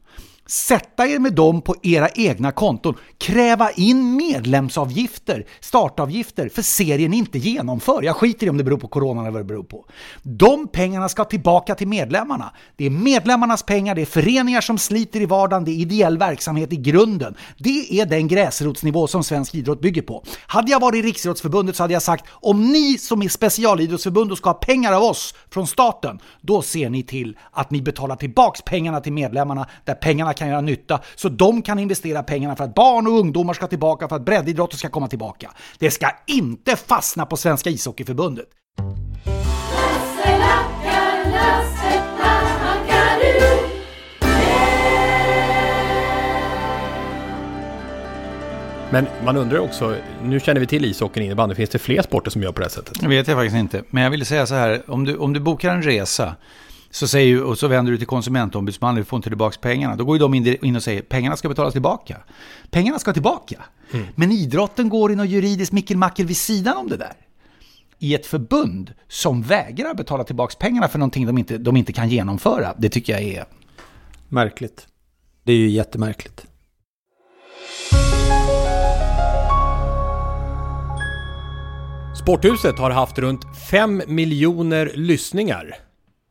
[0.49, 7.37] sätta er med dem på era egna konton, kräva in medlemsavgifter, startavgifter för serien inte
[7.37, 8.03] genomför.
[8.03, 9.85] Jag skiter i om det beror på corona eller vad det beror på.
[10.23, 12.53] De pengarna ska tillbaka till medlemmarna.
[12.75, 16.73] Det är medlemmarnas pengar, det är föreningar som sliter i vardagen, det är ideell verksamhet
[16.73, 17.35] i grunden.
[17.57, 20.23] Det är den gräsrotsnivå som svensk idrott bygger på.
[20.47, 24.37] Hade jag varit i Riksidrottsförbundet så hade jag sagt om ni som är specialidrottsförbund och
[24.37, 28.61] ska ha pengar av oss från staten, då ser ni till att ni betalar tillbaks
[28.61, 32.75] pengarna till medlemmarna där pengarna kan göra nytta så de kan investera pengarna för att
[32.75, 35.51] barn och ungdomar ska tillbaka, för att breddidrotten ska komma tillbaka.
[35.79, 38.47] Det ska inte fastna på Svenska ishockeyförbundet.
[48.91, 52.43] Men man undrar också, nu känner vi till ishockeyn innebandy, finns det fler sporter som
[52.43, 52.99] gör på det här sättet?
[52.99, 55.39] Det vet jag faktiskt inte, men jag vill säga så här, om du, om du
[55.39, 56.35] bokar en resa
[56.91, 59.95] så säger, och så vänder du till konsumentombudsmannen, du får inte tillbaka pengarna.
[59.95, 60.33] Då går ju de
[60.65, 62.17] in och säger, pengarna ska betalas tillbaka.
[62.69, 63.63] Pengarna ska tillbaka.
[63.91, 64.05] Mm.
[64.15, 67.13] Men idrotten går i något juridiskt mickelmackel vid sidan om det där.
[67.99, 72.09] I ett förbund som vägrar betala tillbaka pengarna för någonting de inte, de inte kan
[72.09, 72.73] genomföra.
[72.77, 73.45] Det tycker jag är...
[74.29, 74.87] Märkligt.
[75.43, 76.45] Det är ju jättemärkligt.
[82.21, 85.88] Sporthuset har haft runt 5 miljoner lyssningar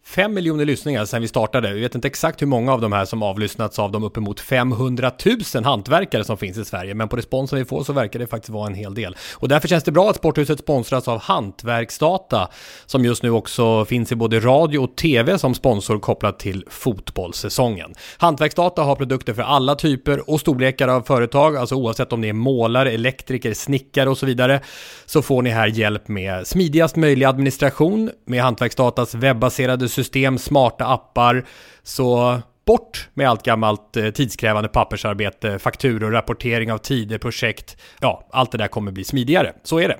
[0.09, 1.75] 5 miljoner lyssningar sedan vi startade.
[1.75, 5.12] Vi vet inte exakt hur många av de här som avlyssnats av de uppemot 500
[5.55, 8.51] 000 hantverkare som finns i Sverige, men på responsen vi får så verkar det faktiskt
[8.51, 9.16] vara en hel del.
[9.35, 12.49] Och därför känns det bra att Sporthuset sponsras av Hantverksdata,
[12.87, 17.94] som just nu också finns i både radio och TV som sponsor kopplat till fotbollssäsongen.
[18.18, 22.33] Hantverksdata har produkter för alla typer och storlekar av företag, alltså oavsett om det är
[22.33, 24.61] målare, elektriker, snickare och så vidare,
[25.07, 31.44] så får ni här hjälp med smidigast möjliga administration med Hantverksdatas webbaserade system, smarta appar.
[31.82, 37.76] Så bort med allt gammalt eh, tidskrävande pappersarbete, fakturor, rapportering av tider, projekt.
[38.00, 39.52] Ja, allt det där kommer bli smidigare.
[39.62, 39.98] Så är det.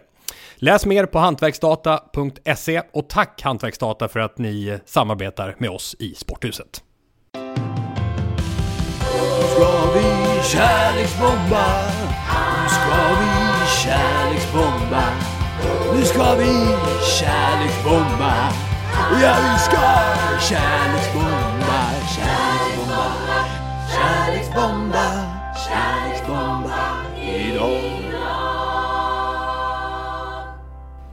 [0.57, 6.83] Läs mer på hantverksdata.se och tack Hantverksdata för att ni samarbetar med oss i Sporthuset.
[7.35, 7.41] Nu
[9.55, 10.03] ska vi
[10.45, 11.65] kärleksbomba,
[12.63, 13.27] nu ska vi
[13.85, 15.05] kärleksbomba,
[15.95, 16.53] nu ska vi
[17.21, 18.68] kärleksbomba.
[19.11, 19.81] Ja, vi ska
[20.49, 21.81] kärleksbomba,
[22.17, 23.45] kärleksbomba,
[23.95, 25.07] kärleksbomba,
[25.69, 27.81] kärleksbomba idag.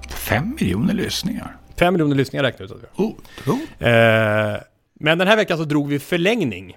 [0.09, 1.57] Fem miljoner lyssningar.
[1.79, 3.05] Fem miljoner lyssningar räknar ut att vi har.
[3.05, 4.61] Oh, eh,
[4.93, 6.75] men den här veckan så drog vi förlängning.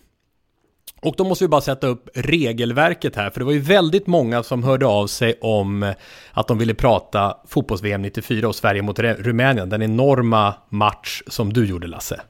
[1.01, 4.43] Och då måste vi bara sätta upp regelverket här, för det var ju väldigt många
[4.43, 5.95] som hörde av sig om
[6.33, 11.67] att de ville prata fotbolls-VM 94 och Sverige mot Rumänien, den enorma match som du
[11.67, 12.21] gjorde Lasse.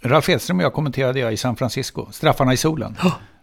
[0.00, 2.96] Ralf Edström och jag kommenterade jag i San Francisco, straffarna i solen.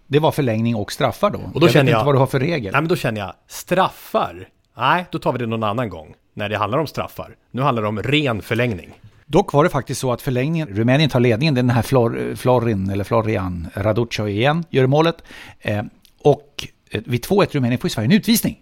[0.07, 1.39] Det var förlängning och straffar då.
[1.53, 2.71] Och då jag känner vet jag, inte vad du har för regel.
[2.71, 4.47] Nej, men då känner jag, straffar?
[4.77, 6.15] Nej, då tar vi det någon annan gång.
[6.33, 7.35] När det handlar om straffar.
[7.51, 8.93] Nu handlar det om ren förlängning.
[9.31, 13.03] Dock var det faktiskt så att förlängningen, Rumänien tar ledningen, den här Flor, Florin, eller
[13.03, 15.23] Florian Raduccio igen, gör målet.
[15.59, 15.83] Eh,
[16.21, 18.57] och eh, vid 2-1 Rumänien får Sverige en utvisning.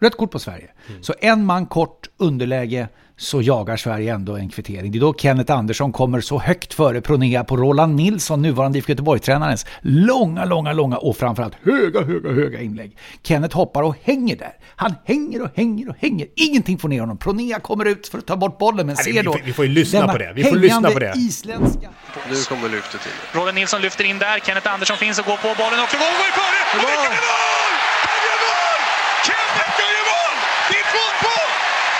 [0.00, 0.70] Rött kort på Sverige.
[0.88, 1.02] Mm.
[1.02, 4.92] Så en man kort underläge så jagar Sverige ändå en kvittering.
[4.92, 8.90] Det är då Kenneth Andersson kommer så högt före Pronea på Roland Nilsson, nuvarande IFK
[8.92, 12.96] Göteborg-tränarens långa, långa, långa och framförallt höga, höga, höga inlägg.
[13.22, 14.52] Kenneth hoppar och hänger där.
[14.76, 16.26] Han hänger och hänger och hänger.
[16.34, 17.18] Ingenting får ner honom.
[17.18, 19.32] Pronea kommer ut för att ta bort bollen, men ser då...
[19.32, 20.32] Vi, vi får ju lyssna på det.
[20.34, 21.12] Vi får lyssna på det.
[21.16, 21.88] isländska...
[22.30, 23.40] Nu kommer lyftet till.
[23.40, 24.38] Roland Nilsson lyfter in där.
[24.38, 25.96] Kenneth Andersson finns och går på bollen också.
[25.96, 26.60] Går, går före!
[26.74, 27.72] Och vilken är mål!
[28.08, 28.80] Han gör mål!
[29.28, 30.36] Kenneth gör mål!
[30.70, 31.28] Det är 2-2!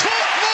[0.04, 0.46] 2-2!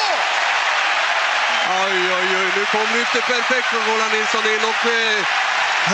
[1.85, 2.49] Oj, oj, oj.
[2.57, 5.19] Nu kom lyfter perfekt från Roland Nilsson in och eh,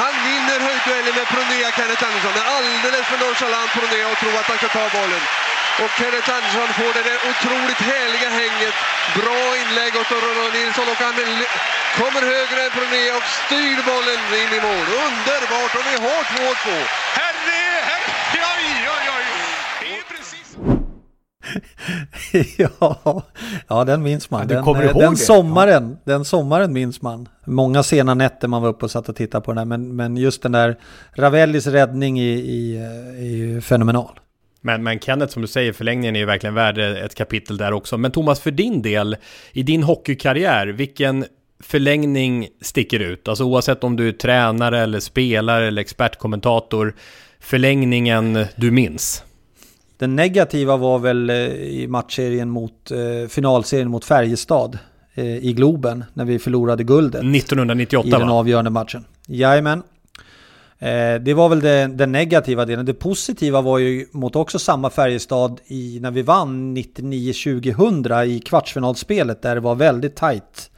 [0.00, 2.32] han vinner höjdduellen med Pronea, Kenneth Andersson.
[2.36, 5.22] Det är alldeles för nonchalant Pronea att tro att han ska ta bollen.
[5.82, 8.76] Och Kenneth Andersson får det där otroligt härliga hänget.
[9.20, 11.16] Bra inlägg åt Roland Nilsson och han
[12.00, 14.86] kommer högre än Pronea och styr bollen in i mål.
[15.06, 15.72] Underbart!
[15.78, 16.66] Och vi har 2-2.
[17.20, 19.26] Herre, herre, oj, oj, oj.
[19.80, 20.48] Det är precis...
[22.56, 23.22] ja,
[23.68, 24.40] ja, den minns man.
[24.40, 25.16] Ja, den, eh, den, det?
[25.16, 27.28] sommaren, den sommaren minns man.
[27.44, 30.16] Många sena nätter man var uppe och satt och tittade på den här, men, men
[30.16, 30.78] just den där
[31.12, 34.20] Ravellis räddning i, i, eh, är ju fenomenal.
[34.60, 37.98] Men, men Kenneth, som du säger, förlängningen är ju verkligen värd ett kapitel där också.
[37.98, 39.16] Men Thomas, för din del,
[39.52, 41.24] i din hockeykarriär, vilken
[41.62, 43.28] förlängning sticker ut?
[43.28, 46.94] Alltså oavsett om du är tränare eller spelare eller expertkommentator,
[47.40, 49.24] förlängningen du minns?
[50.00, 54.78] Den negativa var väl eh, i matchserien mot, eh, finalserien mot Färjestad
[55.14, 57.20] eh, i Globen när vi förlorade guldet.
[57.20, 58.34] 1998 I den va?
[58.34, 59.04] avgörande matchen.
[59.26, 59.82] Jajamän.
[61.20, 62.86] Det var väl det, den negativa delen.
[62.86, 69.42] Det positiva var ju mot också samma Färjestad i, när vi vann 99-2000 i kvartsfinalspelet
[69.42, 70.70] där det var väldigt tajt.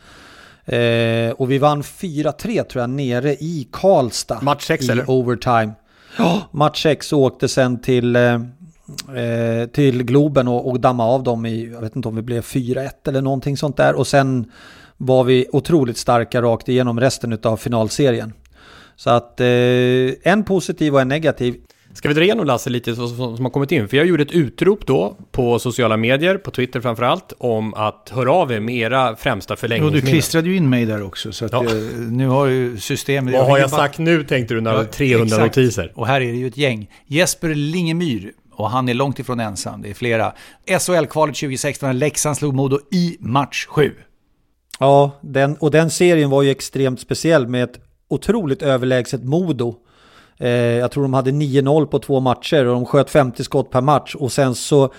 [0.64, 4.38] Eh, och vi vann 4-3 tror jag nere i Karlstad.
[4.42, 5.11] Match sex, i eller?
[5.11, 5.72] overtime.
[6.18, 8.16] Ja, match 6 och åkte sen till,
[9.16, 12.42] eh, till Globen och, och damma av dem i, jag vet inte om vi blev
[12.42, 13.94] 4-1 eller någonting sånt där.
[13.94, 14.50] Och sen
[14.96, 18.33] var vi otroligt starka rakt igenom resten av finalserien.
[18.96, 19.46] Så att eh,
[20.33, 21.55] en positiv och en negativ.
[21.94, 23.88] Ska vi dra igenom Lasse lite så, som, som har kommit in?
[23.88, 28.33] För jag gjorde ett utrop då på sociala medier, på Twitter framförallt, om att höra
[28.33, 30.05] av er med era främsta förlängningsminnen.
[30.05, 31.64] du klistrade ju in mig där också, så att, Ja.
[31.64, 31.72] eh,
[32.11, 33.35] nu har ju systemet...
[33.35, 35.57] Vad har jag bara- sagt nu tänkte du när Ja, 300 exakt.
[35.57, 35.92] notiser?
[35.94, 36.90] Och här är det ju ett gäng.
[37.07, 40.32] Jesper Lingemyr, och han är långt ifrån ensam, det är flera.
[40.66, 43.94] SHL-kvalet 2016 när Leksand slog Modo i match 7.
[44.78, 49.74] Ja, den, och den serien var ju extremt speciell med ett otroligt överlägset Modo.
[50.38, 53.80] Eh, jag tror de hade 9-0 på två matcher och de sköt 50 skott per
[53.80, 54.14] match.
[54.14, 54.92] Och sen så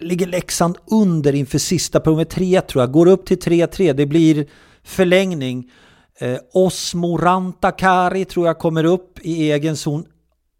[0.00, 2.92] ligger Leksand under inför sista på med 3 tror jag.
[2.92, 4.46] Går upp till 3-3, det blir
[4.84, 5.70] förlängning.
[6.18, 10.04] Eh, Osmo Rantakari tror jag kommer upp i egen zon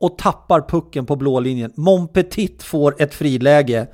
[0.01, 1.73] och tappar pucken på blå linjen.
[1.77, 3.87] Monpetit får ett friläge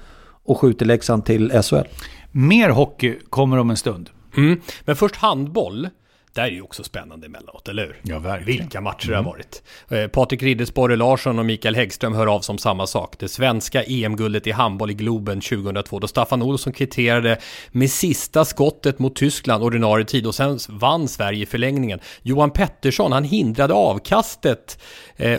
[0.45, 1.87] och skjuter Leksand till SHL.
[2.31, 4.11] Mer hockey kommer om en stund.
[4.37, 4.61] Mm.
[4.85, 5.88] Men först handboll.
[6.35, 7.97] Där är ju också spännande emellanåt, eller hur?
[8.03, 8.61] Ja, verkligen.
[8.61, 9.62] Vilka matcher det har varit.
[9.88, 13.15] Eh, Patrik Riddersborre Larsson och Mikael Häggström hör av som samma sak.
[13.19, 17.38] Det svenska EM-guldet i handboll i Globen 2002 då Staffan Olsson kvitterade
[17.71, 22.01] med sista skottet mot Tyskland ordinarie tid och sen vann Sverige i förlängningen.
[22.23, 24.83] Johan Pettersson, han hindrade avkastet eh,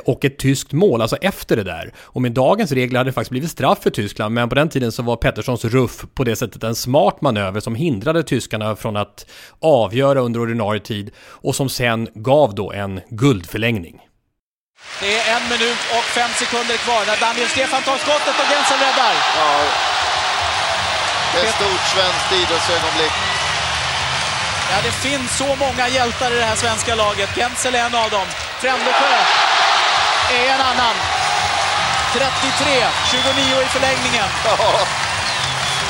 [0.06, 1.94] och ett tyskt mål, alltså efter det där.
[1.98, 4.92] Och med dagens regler hade det faktiskt blivit straff för Tyskland, men på den tiden
[4.92, 9.26] så var Petterssons ruff på det sättet en smart manöver som hindrade tyskarna från att
[9.62, 14.02] avgöra under ordinarie tid och som sen gav då en guldförlängning.
[15.02, 18.80] Det är en minut och fem sekunder kvar när Daniel Stefan tar skottet och Jensen
[18.86, 19.14] räddar.
[19.40, 19.52] Ja,
[21.34, 23.16] det är ett stort svenskt idrottsögonblick.
[24.72, 27.30] Ja, det finns så många hjältar i det här svenska laget.
[27.36, 28.28] Gensel är en av dem.
[28.62, 29.53] Frändesjö
[30.30, 30.96] är en annan.
[32.14, 34.30] 33-29 i förlängningen.
[34.46, 34.58] Ja,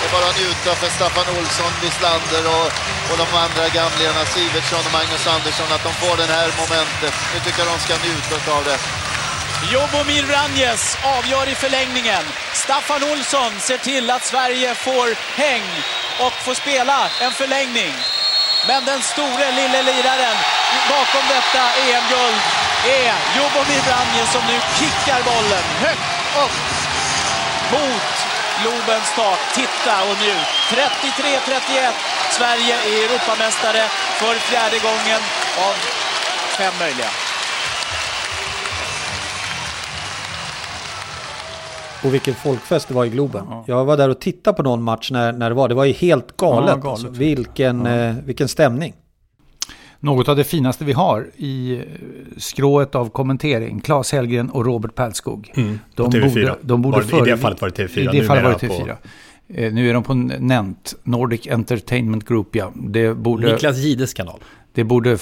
[0.01, 2.67] det är bara att njuta för Staffan Olsson, Wislander och,
[3.09, 7.13] och de andra gamlingarna, Sivertsson och Magnus Andersson, att de får det här momentet.
[7.33, 8.77] Nu tycker jag de ska njuta av det.
[9.71, 12.23] Jobomir Ranjes avgör i förlängningen.
[12.53, 15.07] Staffan Olsson ser till att Sverige får
[15.41, 15.67] häng
[16.19, 17.93] och får spela en förlängning.
[18.67, 20.37] Men den store lille liraren
[20.89, 22.41] bakom detta EM-guld
[22.99, 26.13] är Jobomir Vranjes som nu kickar bollen högt
[26.43, 26.57] upp
[27.73, 28.13] mot
[28.61, 29.39] Globens tak.
[29.59, 30.47] Titta och njut.
[30.69, 31.91] 33-31.
[32.37, 33.83] Sverige är Europamästare
[34.19, 35.21] för fjärde gången
[35.67, 35.73] av
[36.57, 37.09] fem möjliga.
[42.03, 43.45] Och vilken folkfest det var i Globen.
[43.65, 45.69] Jag var där och tittade på någon match när, när det var.
[45.69, 46.69] Det var ju helt galet.
[46.69, 46.85] Ja, galet.
[46.85, 47.07] Alltså.
[47.07, 48.93] Vilken, eh, vilken stämning.
[50.03, 51.81] Något av det finaste vi har i eh,
[52.37, 55.51] skrået av kommentering, Claes Hellgren och Robert Pärlskog.
[55.55, 56.55] Mm, på TV4.
[56.61, 58.67] de borde Var det- i det fallet var det TV4, I det fallet var det
[58.67, 58.95] numera TV4.
[59.65, 62.71] Eh, nu är de på NENT, Nordic Entertainment Group, ja.
[62.75, 64.39] Det borde, Niklas Gides kanal.
[64.73, 65.17] det borde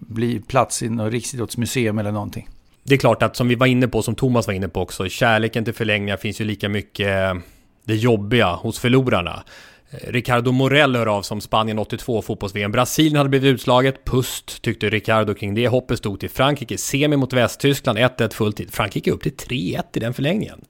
[0.00, 2.48] bli plats i något riksidrottsmuseum eller någonting.
[2.82, 5.08] Det är klart att som vi var inne på, som Thomas var inne på också,
[5.08, 7.40] kärleken till förlängningar finns ju lika mycket eh,
[7.84, 9.42] det jobbiga hos förlorarna.
[9.90, 12.72] Eh, Ricardo Morell hör av som Spanien 82 fotbolls-VM.
[12.72, 14.04] Brasilien hade blivit utslaget.
[14.04, 15.68] Pust tyckte Ricardo kring det.
[15.68, 16.78] Hoppet stod till Frankrike.
[16.78, 17.98] Semi mot Västtyskland.
[17.98, 18.72] 1-1 fulltid.
[18.72, 20.64] Frankrike upp till 3-1 i den förlängningen.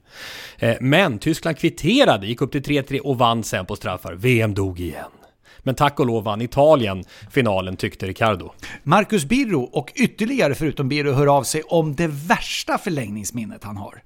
[0.57, 4.13] Eh, men Tyskland kvitterade, gick upp till 3-3 och vann sen på straffar.
[4.13, 5.11] VM dog igen.
[5.63, 8.53] Men tack och lov vann Italien finalen tyckte Ricardo.
[8.83, 14.01] Marcus Birro och ytterligare förutom Birro hör av sig om det värsta förlängningsminnet han har.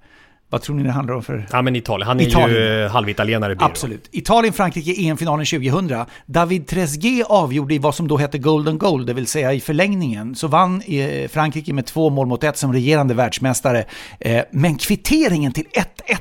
[0.56, 1.48] Vad tror ni det handlar om för...
[1.52, 2.84] Ja men Italien, han är ju Italien.
[2.86, 3.56] eh, halvitalienare.
[3.60, 4.10] Absolut.
[4.12, 6.06] Italien-Frankrike i EM-finalen 2000.
[6.26, 10.36] David Trezeguet avgjorde i vad som då hette Golden Goal, det vill säga i förlängningen.
[10.36, 13.86] Så vann eh, Frankrike med två mål mot ett som regerande världsmästare.
[14.20, 15.66] Eh, Men kvitteringen till
[16.08, 16.18] 1-1,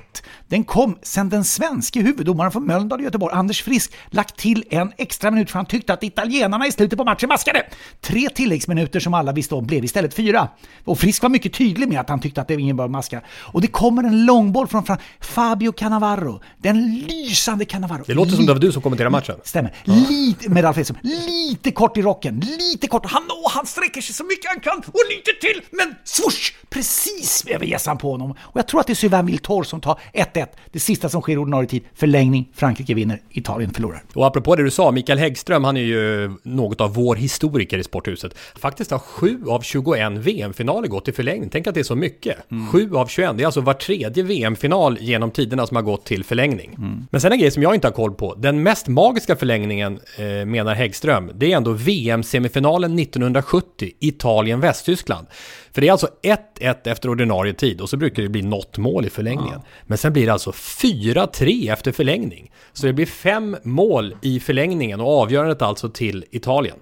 [0.48, 4.92] den kom sen den svenske huvuddomaren från Mölndal i Göteborg, Anders Frisk, lagt till en
[4.96, 7.62] extra minut för han tyckte att italienarna i slutet på matchen maskade.
[8.00, 10.48] Tre tilläggsminuter som alla visste om blev istället fyra.
[10.84, 13.20] Och Frisk var mycket tydlig med att han tyckte att det ingen bör maska.
[13.28, 16.40] Och det kommer en långboll från Fran- Fabio Cannavaro.
[16.58, 18.04] Den lysande Cannavaro.
[18.06, 19.36] Det låter som det var du som kommenterade matchen.
[19.44, 19.74] Stämmer.
[19.84, 20.98] Lite, med Ralf Edström.
[21.02, 23.06] Lite kort i rocken, lite kort.
[23.06, 26.52] Han, åh, han sträcker sig så mycket han kan och lite till, men swoosh!
[26.70, 28.30] Precis över hjässan på honom.
[28.40, 30.46] Och jag tror att det är Sylvain Wiltor som tar 1-1.
[30.72, 31.82] Det sista som sker i ordinarie tid.
[31.94, 34.02] Förlängning, Frankrike vinner, Italien förlorar.
[34.14, 37.84] Och apropå det du sa, Mikael Häggström, han är ju något av vår historiker i
[37.84, 38.34] Sporthuset.
[38.56, 41.50] Faktiskt har 7 av 21 VM-finaler gått till förlängning.
[41.52, 42.36] Tänk att det är så mycket.
[42.72, 46.24] 7 av 21, det är alltså var tredje VM-final genom tiderna som har gått till
[46.24, 46.76] förlängning.
[47.10, 48.34] Men sen en grej som jag inte har koll på.
[48.34, 55.26] Den mest magiska förlängningen, eh, menar Häggström, det är ändå VM-semifinalen 1970, Italien-Västtyskland.
[55.72, 59.06] För det är alltså 1-1 efter ordinarie tid och så brukar det bli något mål
[59.06, 59.60] i förlängningen.
[59.86, 62.52] Men sen blir det alltså 4-3 efter förlängning.
[62.72, 66.76] Så det blir fem mål i förlängningen och avgörandet alltså till Italien.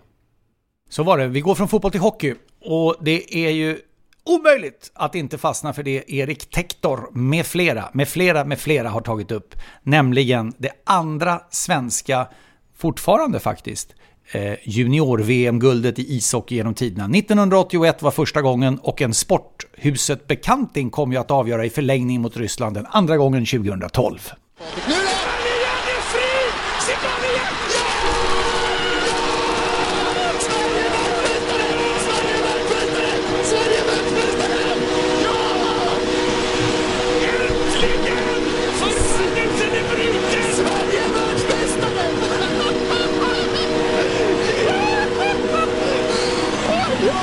[0.90, 1.28] Så var det.
[1.28, 2.34] Vi går från fotboll till hockey.
[2.64, 3.78] Och det är ju
[4.24, 9.00] omöjligt att inte fastna för det Erik Tektor med flera, med flera, med flera har
[9.00, 9.54] tagit upp.
[9.82, 12.28] Nämligen det andra svenska,
[12.76, 13.94] fortfarande faktiskt,
[14.32, 17.04] eh, junior-VM-guldet i ishockey genom tiderna.
[17.04, 22.76] 1981 var första gången och en Sporthuset-bekanting kom ju att avgöra i förlängning mot Ryssland
[22.76, 24.32] den andra gången 2012.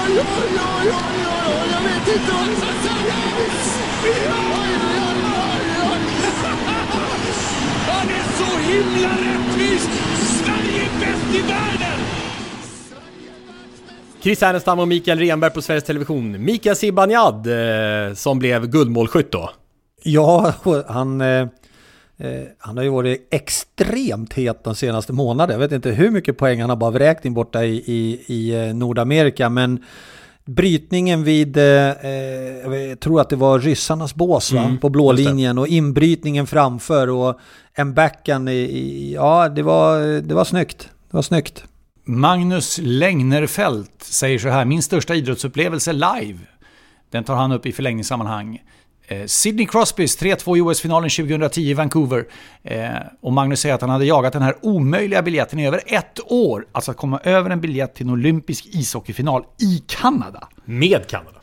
[0.10, 2.50] Oj, oj, oj, oj, oj, oj, jag vet inte om...
[7.88, 9.90] Han är så himla rättvis!
[10.44, 12.00] Sverige är bäst i världen!
[14.22, 16.46] Chris Härenstam och Mikael Renberg på Sveriges Television.
[16.46, 19.50] Mikael Zibanejad eh, som blev guldmålskytt då.
[20.04, 20.54] Ja,
[20.88, 21.48] han, eh,
[22.20, 25.54] eh, han har ju varit extremt het de senaste månaderna.
[25.54, 28.68] Jag vet inte hur mycket poäng han har bara vräkt in borta i, i, i
[28.68, 29.50] eh, Nordamerika.
[29.50, 29.84] Men
[30.46, 34.52] brytningen vid, eh, eh, jag tror att det var ryssarnas bås?
[34.52, 37.40] Mm, på blå linjen och inbrytningen framför och
[37.74, 40.90] en backhand i, i, ja det var, det var snyggt.
[41.12, 41.64] Det var snyggt.
[42.04, 46.40] Magnus Längnerfelt säger så här, min största idrottsupplevelse live.
[47.10, 48.62] Den tar han upp i förlängningssammanhang.
[49.10, 52.26] Eh, Sidney Crosbys 3-2 i OS-finalen 2010 i Vancouver.
[52.64, 52.90] Eh,
[53.22, 56.66] och Magnus säger att han hade jagat den här omöjliga biljetten i över ett år.
[56.72, 60.48] Alltså att komma över en biljett till en olympisk ishockeyfinal i Kanada.
[60.66, 61.39] Med Kanada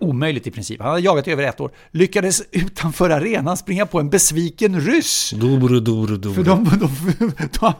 [0.00, 0.80] omöjligt i princip.
[0.80, 1.70] Han hade jagat i över ett år.
[1.90, 5.30] Lyckades utanför arenan springa på en besviken ryss.
[5.30, 6.34] Duru, duru, duru.
[6.34, 7.74] För de, de, de,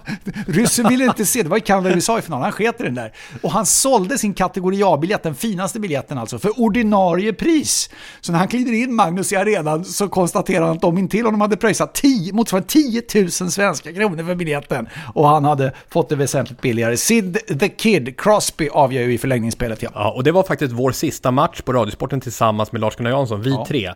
[0.46, 2.94] ryssen ville inte se, det var ju Kanada USA i finalen, han sket i den
[2.94, 3.12] där.
[3.42, 7.90] Och han sålde sin kategori A-biljett, den finaste biljetten alltså, för ordinarie pris.
[8.20, 11.40] Så när han kliver in Magnus i arenan så konstaterar han att de intill honom
[11.40, 14.88] hade pröjsat 10, motsvarande 10 000 svenska kronor för biljetten.
[15.14, 16.96] Och han hade fått det väsentligt billigare.
[16.96, 19.82] Sid the Kid Crosby avgör ju i förlängningsspelet.
[19.82, 19.90] Ja.
[19.94, 21.72] Ja, och det var faktiskt vår sista match på
[22.11, 23.64] Radiosporten tillsammans med Lars-Gunnar Jansson, vi Ja.
[23.68, 23.94] tre.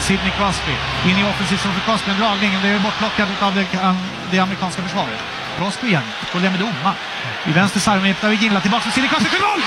[0.00, 0.72] Sidney Crosby
[1.08, 2.50] in i offensiv zon för Crosby, en dragning.
[2.62, 3.66] Det är bortplockad av det,
[4.30, 5.20] det amerikanska försvaret.
[5.58, 6.96] Crosby igen, problem med domaren.
[7.46, 9.60] I vänster sarg med David Ginla tillbaka till Sidney Crosby för mål!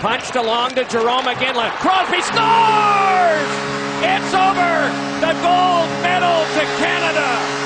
[0.00, 1.70] Punched along to Jerome Ginla.
[1.82, 3.79] Crosby scores!
[4.02, 4.72] It's over!
[5.20, 7.60] The gold medal to Canada!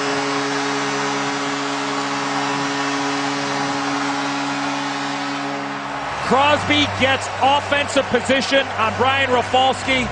[6.26, 10.06] Crosby gets offensive position on Brian Rafalski,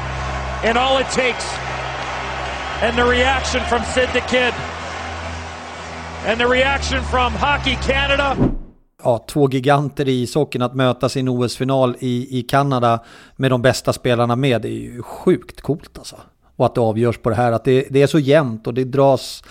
[0.63, 1.45] and all it takes.
[2.83, 4.53] And the reaction from Sid the Kid.
[6.25, 8.52] And the reaction from Hockey Canada.
[9.05, 13.01] Ja, två giganter i ishockeyn att möta sin OS-final i, i Kanada
[13.37, 14.63] med de bästa spelarna med.
[14.63, 16.17] Det är ju sjukt coolt alltså.
[16.57, 18.85] Och att det avgörs på det här, att det, det är så jämnt och det
[18.85, 19.45] dras...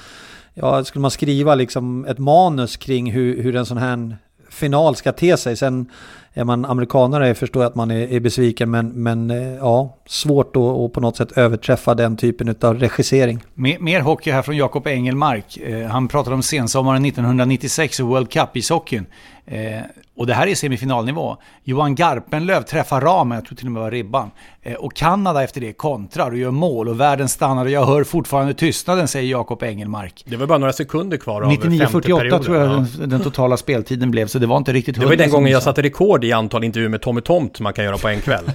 [0.54, 4.18] Ja, skulle man skriva liksom ett manus kring hur, hur en sån här
[4.50, 5.58] final ska te sig.
[5.58, 5.90] Sen
[6.34, 10.56] är man amerikanare förstår jag att man är, är besviken, men, men eh, ja, svårt
[10.56, 13.40] att, att på något sätt överträffa den typen av regissering.
[13.54, 15.58] Mer, mer hockey här från Jakob Engelmark.
[15.58, 19.06] Eh, han pratade om sensommaren 1996 och World Cup-ishockeyn.
[19.46, 19.82] Eh,
[20.22, 21.38] och det här är semifinalnivå.
[21.64, 24.32] Johan Garpenlöv träffar ramen, jag tror till och med var ribban.
[24.62, 28.04] Eh, och Kanada efter det kontrar och gör mål och världen stannar och jag hör
[28.04, 30.24] fortfarande tystnaden, säger Jakob Engelmark.
[30.28, 32.44] Det var bara några sekunder kvar av femte 99-48 perioden.
[32.44, 32.86] tror jag Ja.
[33.00, 35.64] den, den totala speltiden blev, så det var inte riktigt Det var den gången jag
[35.64, 38.52] satte rekord i antal intervjuer med Tommy Tomt som man kan göra på en kväll.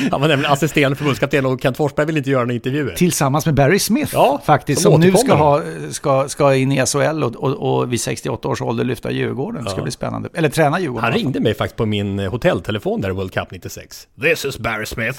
[0.00, 2.94] Eh, Han var nämligen assisterande förbundskapten och Kent Forsberg ville inte göra några intervjuer.
[2.94, 6.86] Tillsammans med Barry Smith Ja, faktiskt, som som, nu ska, ha, ska, ska in i
[6.86, 9.64] SHL och, och, och vid 68 års ålder lyfta Djurgården.
[9.64, 9.82] Det ska Ja.
[9.82, 10.28] bli spännande.
[10.34, 11.04] Eller träna Djurgården.
[11.04, 14.08] Han ringde mig faktiskt på min eh, hotelltelefon där i World Cup 96.
[14.22, 15.18] This is Barry Smith.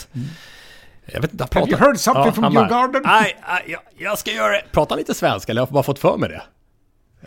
[1.13, 3.01] Jag vet inte, Have you heard something from han bara, Djurgården?
[3.05, 3.35] Nej,
[3.67, 4.61] jag, jag ska göra det.
[4.71, 6.41] Pratar han lite svenska eller jag har bara fått för mig det?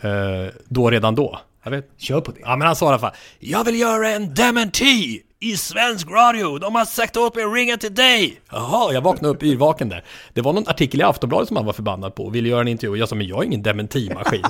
[0.09, 1.41] Eh, då, redan då.
[1.65, 1.89] Jag vet.
[1.99, 2.39] Kör på det.
[2.43, 3.13] Ja, men han sa i alla fall.
[3.39, 6.59] Jag vill göra en dementi i svensk radio.
[6.59, 8.41] De har sagt åt mig att ringa till dig.
[8.51, 10.05] Jaha, jag vaknade upp yrvaken där.
[10.33, 12.69] Det var någon artikel i Aftonbladet som han var förbannad på och ville göra en
[12.69, 12.99] intervju.
[12.99, 14.43] Jag sa, men jag är ingen dementimaskin.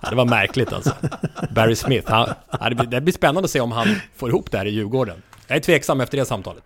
[0.00, 0.94] ja, det var märkligt alltså.
[1.50, 2.10] Barry Smith.
[2.10, 2.28] Han,
[2.60, 4.70] ja, det, blir, det blir spännande att se om han får ihop det här i
[4.70, 5.22] Djurgården.
[5.46, 6.64] Jag är tveksam efter det samtalet.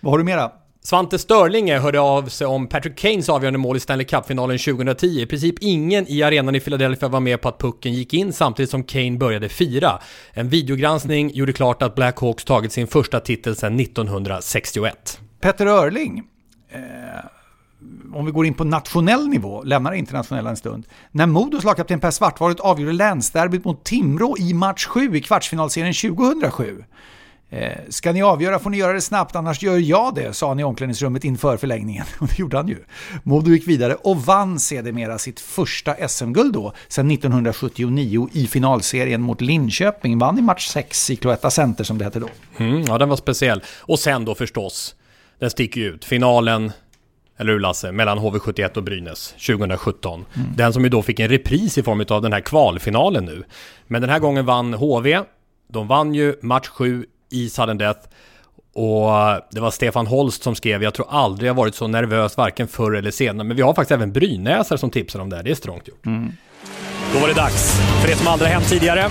[0.00, 0.50] Vad har du mera?
[0.86, 5.06] Svante Störlinge hörde av sig om Patrick Kanes avgörande mål i Stanley Cup-finalen 2010.
[5.06, 8.70] I princip ingen i arenan i Philadelphia var med på att pucken gick in samtidigt
[8.70, 9.98] som Kane började fira.
[10.32, 15.20] En videogranskning gjorde klart att Black Hawks tagit sin första titel sedan 1961.
[15.40, 16.22] Petter Örling.
[16.70, 16.80] Eh,
[18.14, 20.86] om vi går in på nationell nivå, lämnar internationella en stund.
[21.10, 26.84] När Modos lagkapten Per Svartvaret avgjorde länsderbyt mot Timrå i match 7 i kvartsfinalserien 2007.
[27.50, 30.60] Eh, ska ni avgöra får ni göra det snabbt, annars gör jag det, sa han
[30.60, 32.04] i omklädningsrummet inför förlängningen.
[32.18, 32.78] Och det gjorde han ju.
[33.22, 39.40] Modo gick vidare och vann sedermera sitt första SM-guld då, sedan 1979 i finalserien mot
[39.40, 40.18] Linköping.
[40.18, 42.28] Vann i match 6 i Cloetta Center som det hette då.
[42.58, 43.62] Mm, ja, den var speciell.
[43.80, 44.94] Och sen då förstås,
[45.38, 46.04] den sticker ju ut.
[46.04, 46.72] Finalen,
[47.36, 50.24] eller hur Lasse, mellan HV71 och Brynäs 2017.
[50.56, 53.44] Den som ju då fick en repris i form av den här kvalfinalen nu.
[53.86, 55.20] Men den här gången vann HV.
[55.68, 58.00] De vann ju match 7 i sudden death.
[58.74, 59.10] Och
[59.50, 62.92] det var Stefan Holst som skrev, jag tror aldrig jag varit så nervös varken förr
[62.92, 63.46] eller senare.
[63.46, 66.04] Men vi har faktiskt även Brynäsare som tipsar om det här, det är strångt gjort.
[67.12, 69.02] Då var det dags för det som aldrig hänt tidigare.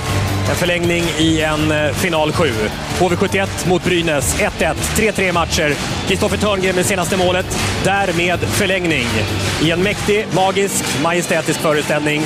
[0.49, 2.45] En förlängning i en eh, final 7.
[2.99, 4.41] HV71 mot Brynäs.
[4.41, 5.73] 1-1, 3-3 matcher.
[6.07, 7.45] Kristoffer Törngren med senaste målet.
[7.83, 9.07] Därmed förlängning.
[9.63, 12.21] I en mäktig, magisk, majestätisk föreställning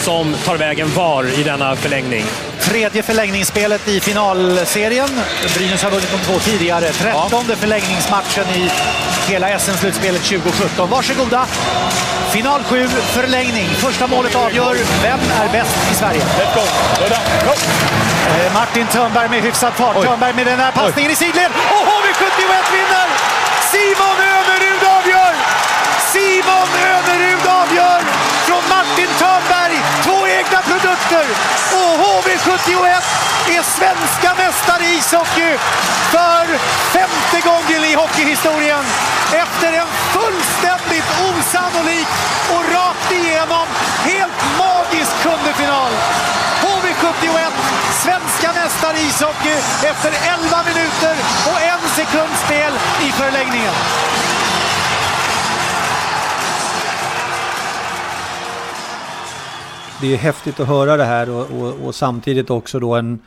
[0.00, 2.24] som tar vägen VAR i denna förlängning.
[2.60, 5.08] Tredje förlängningsspelet i finalserien.
[5.56, 6.92] Brynäs har vunnit de två tidigare.
[6.92, 8.70] Trettonde förlängningsmatchen i
[9.30, 10.90] hela SM-slutspelet 2017.
[10.90, 11.46] Varsågoda!
[12.30, 13.68] Final 7, förlängning.
[13.68, 14.76] Första målet avgör.
[15.02, 16.22] Vem är bäst i Sverige?
[18.30, 20.02] Eh, Martin Törnberg med hyfsad fart.
[20.02, 21.50] Törnberg med den här passningen i sidled.
[21.76, 23.08] Och HV71 vinner!
[23.72, 25.34] Simon Önerud avgör!
[26.12, 28.39] Simon Önerud avgör!
[28.50, 29.76] Från Martin Törnberg.
[30.04, 31.26] Två egna produkter.
[31.80, 32.84] Och HV71
[33.56, 35.52] är svenska mästare i ishockey
[36.14, 36.44] för
[36.94, 38.84] femte gången i hockeyhistorien.
[39.44, 42.08] Efter en fullständigt osannolik
[42.54, 43.66] och rakt igenom
[44.10, 45.92] helt magisk kundefinal.
[46.62, 47.50] HV71,
[48.04, 49.56] svenska mästare i ishockey
[49.90, 51.14] efter 11 minuter
[51.50, 52.72] och en sekund spel
[53.06, 53.74] i förlängningen.
[60.00, 63.18] Det är häftigt att höra det här och, och, och samtidigt också då en,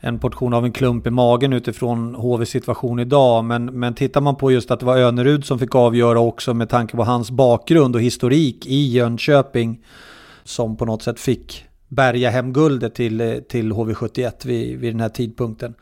[0.00, 3.44] en portion av en klump i magen utifrån HVs situation idag.
[3.44, 6.68] Men, men tittar man på just att det var Önerud som fick avgöra också med
[6.68, 9.84] tanke på hans bakgrund och historik i Jönköping
[10.44, 15.08] som på något sätt fick bärga hem guldet till, till HV71 vid, vid den här
[15.08, 15.74] tidpunkten.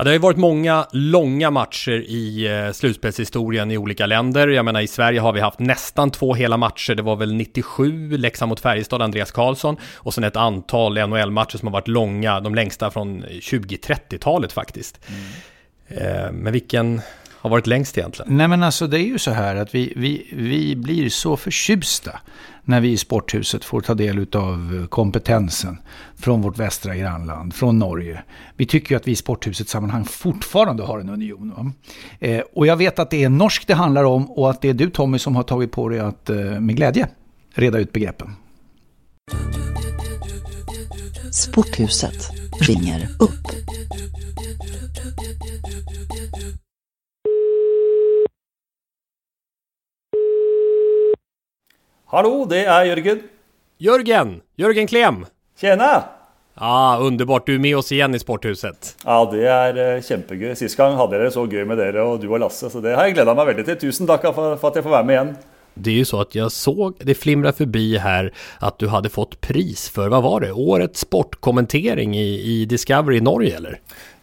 [0.00, 4.48] Ja, det har ju varit många långa matcher i eh, slutspelshistorien i olika länder.
[4.48, 6.94] Jag menar, i Sverige har vi haft nästan två hela matcher.
[6.94, 9.76] Det var väl 97, Leksand mot Färjestad, Andreas Karlsson.
[9.96, 15.00] Och sen ett antal NHL-matcher som har varit långa, de längsta från 20-30-talet faktiskt.
[15.08, 16.26] Mm.
[16.26, 17.00] Eh, men vilken
[17.40, 18.36] har varit längst egentligen?
[18.36, 22.20] Nej men alltså det är ju så här att vi, vi, vi blir så förtjusta
[22.64, 25.78] när vi i sporthuset får ta del av kompetensen
[26.16, 28.22] från vårt västra grannland, från Norge.
[28.56, 31.74] Vi tycker ju att vi i sporthusets sammanhang fortfarande har en union.
[32.18, 34.74] Eh, och jag vet att det är norsk det handlar om och att det är
[34.74, 37.08] du Tommy som har tagit på dig att eh, med glädje
[37.54, 38.36] reda ut begreppen.
[41.32, 42.30] Sporthuset
[42.60, 43.30] ringer upp.
[52.12, 53.22] Hallå, det är Jörgen.
[53.78, 54.40] Jörgen!
[54.56, 55.26] Jörgen Klem!
[55.60, 56.04] Tjena!
[56.54, 57.46] Ja, underbart.
[57.46, 58.96] Du är med oss igen i Sporthuset.
[59.04, 60.54] Ja, det är uh, kjempegøy.
[60.54, 62.96] Sist gang hadde jeg det så gøy med dere och du och Lasse, så det
[62.96, 63.78] har jag glädjat mig väldigt till.
[63.78, 65.36] Tusen tack för, för att jag får vara med igen.
[65.74, 69.40] Det är ju så att jag såg det flimra förbi här att du hade fått
[69.40, 73.80] pris för, vad var det, årets sportkommentering i, i Discovery i Norge eller?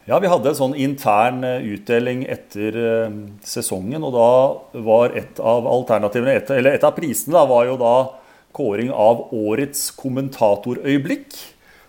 [0.09, 3.09] Ja, vi hade en sån intern utdelning efter uh,
[3.43, 8.15] säsongen och då var ett av alternativen, ett, eller ett av priserna var ju då
[8.51, 11.27] kåring av årets kommentatorögonblick.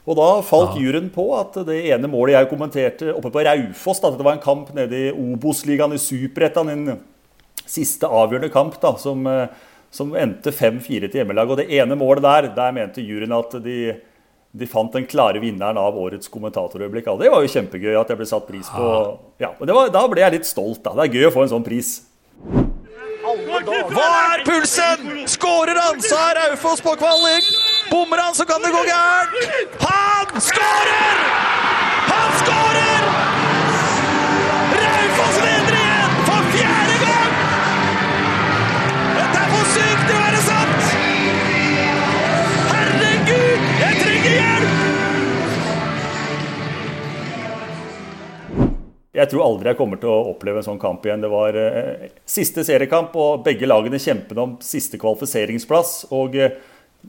[0.04, 0.82] Och då falt ja.
[0.82, 4.38] juryn på att det ena målet jag kommenterade uppe på Raufoss, att det var en
[4.38, 6.96] kamp nere i Obos-ligan i Superettan, en
[7.66, 9.46] sista avgörande kamp då, som, eh,
[9.90, 11.50] som endte 5-4 till hemmelag.
[11.50, 13.94] Och det ena målet där, där menade juryn att de
[14.52, 17.10] de fant den klare vinneren av årets kommentatorøyeblikk.
[17.20, 18.84] Det var jo kjempegøy at jeg ble satt pris på.
[19.42, 20.82] Ja, og var, Da ble jeg litt stolt.
[20.82, 20.94] da.
[20.96, 22.02] Det er gøy å få en sånn pris.
[23.28, 25.26] Hva er pulsen?
[25.28, 27.44] Skårer han, så er Raufoss på kvalik.
[27.90, 29.82] Bommer han, så kan det gå gærent.
[29.84, 31.20] Han skårer!
[32.08, 33.37] Han skårer!
[49.18, 51.22] Jeg tror aldri jeg kommer til å oppleve en sånn kamp igjen.
[51.24, 55.94] Det var eh, siste seriekamp, og begge lagene kjempet om siste kvalifiseringsplass.
[56.14, 56.58] Og eh,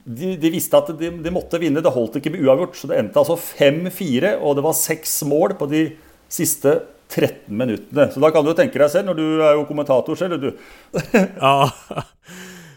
[0.03, 1.84] de, de, visste at de, de, måtte vinne.
[1.86, 2.80] Det holdt ikke med uavgjort.
[2.80, 5.84] Så det endte altså 5-4, og det var seks mål på de
[6.30, 6.80] siste
[7.10, 8.10] 13 minuttene.
[8.14, 10.51] Så da kan du tenke deg selv, når du er jo kommentator selv, du.
[11.41, 11.70] ja.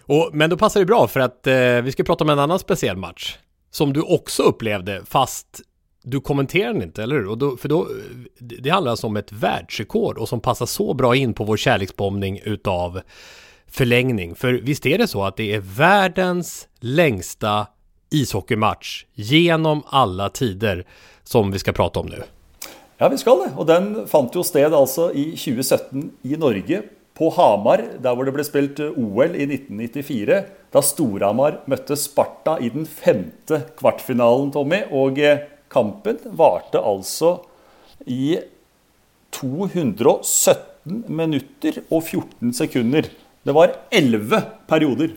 [0.07, 2.59] Och, men då passar det bra för att eh, vi ska prata om en annan
[2.59, 3.39] speciell match.
[3.71, 5.61] Som du också upplevde, fast
[6.03, 7.29] du kommenterar den inte, eller hur?
[7.29, 7.89] Och då, för då,
[8.39, 12.41] det handlar alltså om ett världsrekord och som passar så bra in på vår kärleksbombning
[12.45, 13.01] utav
[13.67, 14.35] förlängning.
[14.35, 17.67] För visst är det så att det är världens längsta
[18.11, 20.87] ishockeymatch genom alla tider
[21.25, 22.23] som vi ska prata om nu?
[22.99, 23.51] Ja, vi ska det.
[23.57, 26.83] Och den fanns ju sted alltså i 2017 i Norge
[27.15, 30.43] på Hamar, där var det blev spelat eh, OL i 1994.
[30.71, 34.83] där Storhamar mötte Sparta i den femte kvartfinalen, Tommy.
[34.91, 35.19] Och
[35.73, 37.39] kampen varte altså
[38.07, 38.37] i
[39.33, 43.09] 217 minutter og 14 sekunder.
[43.43, 45.15] Det var 11 perioder.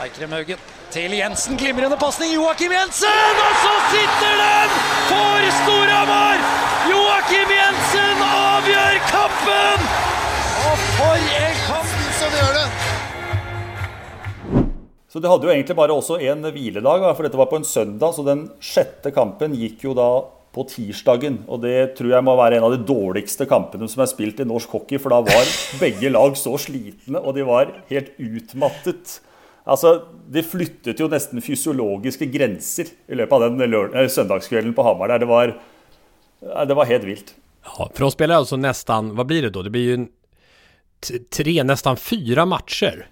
[0.00, 0.60] Eikrem Haugen
[0.90, 1.56] til Jensen.
[1.60, 2.32] Glimrende pasning.
[2.34, 3.40] Joakim Jensen!
[3.46, 4.70] Og så sitter den
[5.10, 6.40] for Storhamar!
[6.90, 9.90] Joakim Jensen avgjør kampen!
[10.70, 12.89] Og for en kamp som gjør det!
[15.10, 18.14] Så det hadde jo egentlig bare også en hviledag, for dette var på en søndag.
[18.14, 20.10] Så den sjette kampen gikk jo da
[20.54, 21.40] på tirsdagen.
[21.50, 24.46] Og det tror jeg må være en av de dårligste kampene som er spilt i
[24.46, 25.00] norsk hockey.
[25.02, 25.50] For da var
[25.82, 29.18] begge lag så slitne, og de var helt utmattet.
[29.66, 29.96] Altså,
[30.30, 35.10] De flyttet jo nesten fysiologiske grenser i løpet av den eh, søndagskvelden på Hamar.
[35.10, 35.18] der.
[35.18, 35.56] Det var,
[36.46, 37.34] eh, det var helt vilt.
[37.66, 39.62] Ja, för de spelar alltså nästan, vad blir det då?
[39.62, 40.06] Det blir ju
[41.30, 43.06] tre, nästan fyra matcher.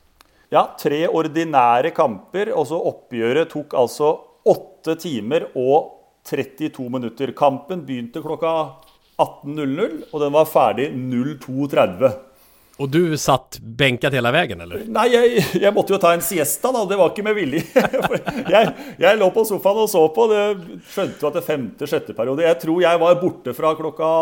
[0.53, 2.53] Ja, tre ordinære kamper.
[2.57, 4.15] Og så oppgjøret tok altså
[4.49, 5.95] åtte timer og
[6.29, 7.35] 32 minutter.
[7.37, 8.55] Kampen begynte klokka
[9.19, 12.25] 18.00, og den var ferdig 02.30.
[12.79, 14.85] Och du satt bänkad hela vägen eller?
[14.87, 16.85] Nei, jeg, jeg, måtte jo ta en siesta, da.
[16.87, 17.65] Det var ikke med vilje.
[18.55, 18.69] jeg,
[19.03, 20.29] jeg lå på sofaen og så på.
[20.31, 20.45] Det
[20.93, 24.13] skjønte jo at det femte-sjette periode Jeg tror jeg var borte fra klokka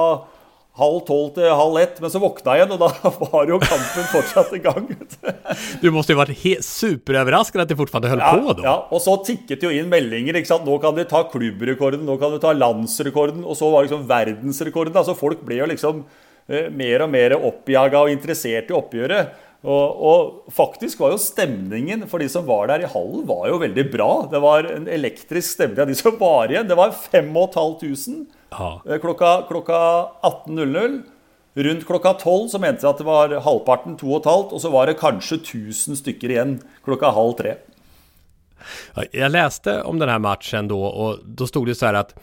[0.77, 4.09] halv tolv til halv ett, men så våkna jeg igjen, og da var jo kampen
[4.12, 4.91] fortsatt i gang.
[5.83, 8.64] du måste ju varit superöverraskad att det fortfarande höll ja, på då.
[8.64, 9.16] Ja, og så
[9.49, 10.37] jo inn meldinger.
[10.37, 10.68] ikke sant?
[10.68, 14.07] Nå kan de ta klubbrekorden, nå kan de ta landsrekorden, og så var det liksom
[14.09, 14.97] verdensrekorden.
[14.97, 16.05] Altså Folk ble jo liksom
[16.49, 19.43] eh, mer og mer oppjaga og interessert i oppgjøret.
[19.66, 23.59] Og, og, faktisk var jo stemningen for de som var der i hallen, var jo
[23.64, 24.11] veldig bra.
[24.31, 26.68] Det var en elektrisk stemning av de som var igjen.
[26.68, 28.80] Det var 5500 Ja.
[28.86, 31.03] eh, klokka, klokka 18.00.
[31.57, 34.61] Rundt klokka 12 så mente jeg at det var halvparten, to og et halvt, og
[34.61, 37.55] så var det kanskje 1000 stykker igjen klokka halv tre.
[38.94, 42.14] Ja, Jag läste om den här matchen då och då stod det så här att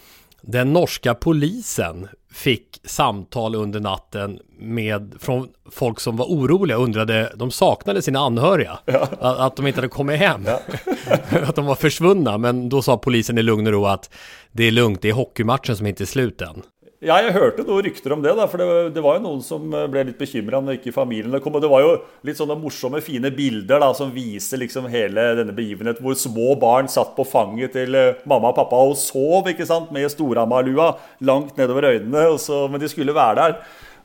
[0.48, 7.34] den norska polisen fick samtal under natten med, från folk som var oroliga och undrade,
[7.36, 8.80] de saknade sina anhöriga.
[9.20, 10.46] Att, att de inte hade kommit hem.
[11.30, 12.38] att de var försvunna.
[12.38, 14.10] Men då sa polisen i lugn och ro att
[14.52, 16.62] det är lugnt, det är hockeymatchen som inte är slut än.
[17.04, 19.66] Ja, jeg hørte noen rykter om det, da, for det, det var jo noen som
[19.92, 21.58] ble litt bekymra når ikke familiene kom.
[21.58, 21.94] Og det var jo
[22.24, 26.88] litt sånne morsomme, fine bilder da, som viser liksom hele denne begivenheten, hvor små barn
[26.92, 30.94] satt på fanget til eh, mamma og pappa og sov ikke sant, med Storhamar-lua
[31.28, 33.58] langt nedover øynene, så, men de skulle være der.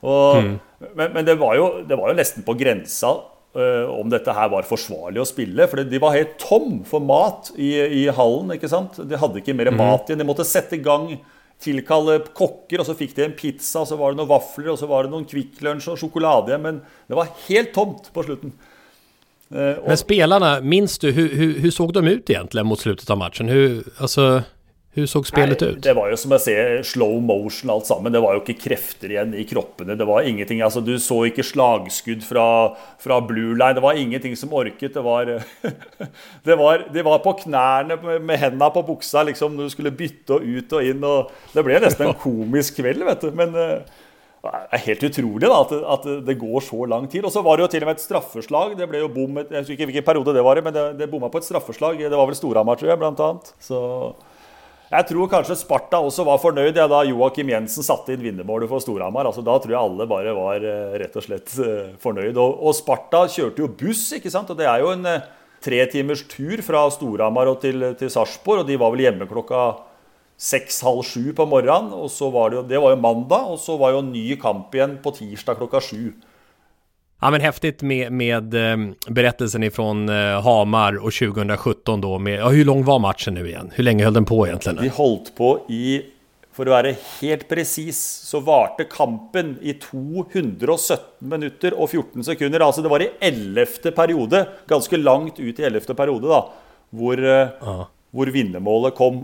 [0.02, 0.56] Og, Mm.
[0.94, 3.08] Men, men det, var jo, det var jo nesten på grensa
[3.58, 5.64] eh, om dette her var forsvarlig å spille.
[5.66, 8.52] For de var helt tom for mat i, i hallen.
[8.54, 8.94] ikke sant?
[9.10, 9.80] De hadde ikke mer Mhm.
[9.80, 10.20] mat igjen.
[10.22, 11.16] De måtte sette i gang,
[11.60, 14.78] tilkalle kokker, og så fikk de en pizza, og så var det noen vafler, og
[14.78, 16.62] så var det noen Kvikk Lunsj og sjokolade igjen.
[16.62, 18.52] Men det var helt tomt på slutten.
[19.50, 23.10] Eh, og- Men spelarna, minns du, hur, hur, hur såg de ut egentligen mot slutet
[23.10, 23.48] av matchen?
[23.48, 24.42] Hur, alltså,
[24.96, 25.82] hur såg spelet Nei, ut?
[25.84, 26.54] Det var jo som å se
[26.88, 28.10] slow motion alt sammen.
[28.14, 29.94] Det var jo ikke krefter igjen i kroppene.
[30.00, 32.46] Det var ingenting, altså Du så ikke slagskudd fra,
[32.98, 33.76] fra blue line.
[33.78, 34.94] Det var ingenting som orket.
[34.96, 35.30] Det var,
[36.48, 40.40] det var, de var på knærne med, hendene på buksa liksom, når du skulle bytte
[40.42, 41.04] ut og inn.
[41.06, 43.30] og Det ble nesten en komisk kveld, vet du.
[43.38, 43.76] Men eh,
[44.48, 47.22] det er helt utrolig da, at, det- at det går så lang tid.
[47.28, 48.74] Og så var det jo til og med et straffeslag.
[48.78, 50.88] Det ble jo bom et- Jeg husker ikke hvilken periode det var i, men det,
[51.04, 51.98] det bomma på et straffeslag.
[52.02, 53.52] Det var vel Storhamar, tror jeg, blant annet.
[53.62, 53.78] Så
[54.88, 58.80] jeg tror kanskje Sparta også var fornøyd ja, da Joakim Jensen satte inn vinnermålet for
[58.80, 59.28] Storhamar.
[59.28, 62.38] Altså, da tror jeg alle bare var eh, rett og slett eh, fornøyd.
[62.40, 64.48] Og, og Sparta kjørte jo buss, ikke sant?
[64.48, 65.26] Og det er jo en eh,
[65.64, 68.62] tre timers tur fra Storhamar og til, til Sarpsborg.
[68.64, 69.66] Og de var vel hjemme klokka
[70.40, 71.92] seks-halv sju på morgenen.
[71.92, 74.40] Og så var det jo Det var jo mandag, og så var jo en ny
[74.40, 76.14] kamp igjen på tirsdag klokka sju.
[77.20, 78.76] Ja men häftigt med, med eh,
[79.08, 83.70] berättelsen ifrån eh, Hamar och 2017 då med, ja, hur lång var matchen nu igen?
[83.74, 84.82] Hur länge höll den på egentligen?
[84.82, 86.02] De holdt på i
[86.58, 92.64] For å være helt presis, så varte kampen i 217 minutter og 14 sekunder.
[92.66, 93.92] Altså det var i 11.
[93.94, 95.94] periode, ganske langt ut i 11.
[95.94, 96.40] periode, da,
[96.98, 99.20] hvor, eh, hvor vinnermålet kom.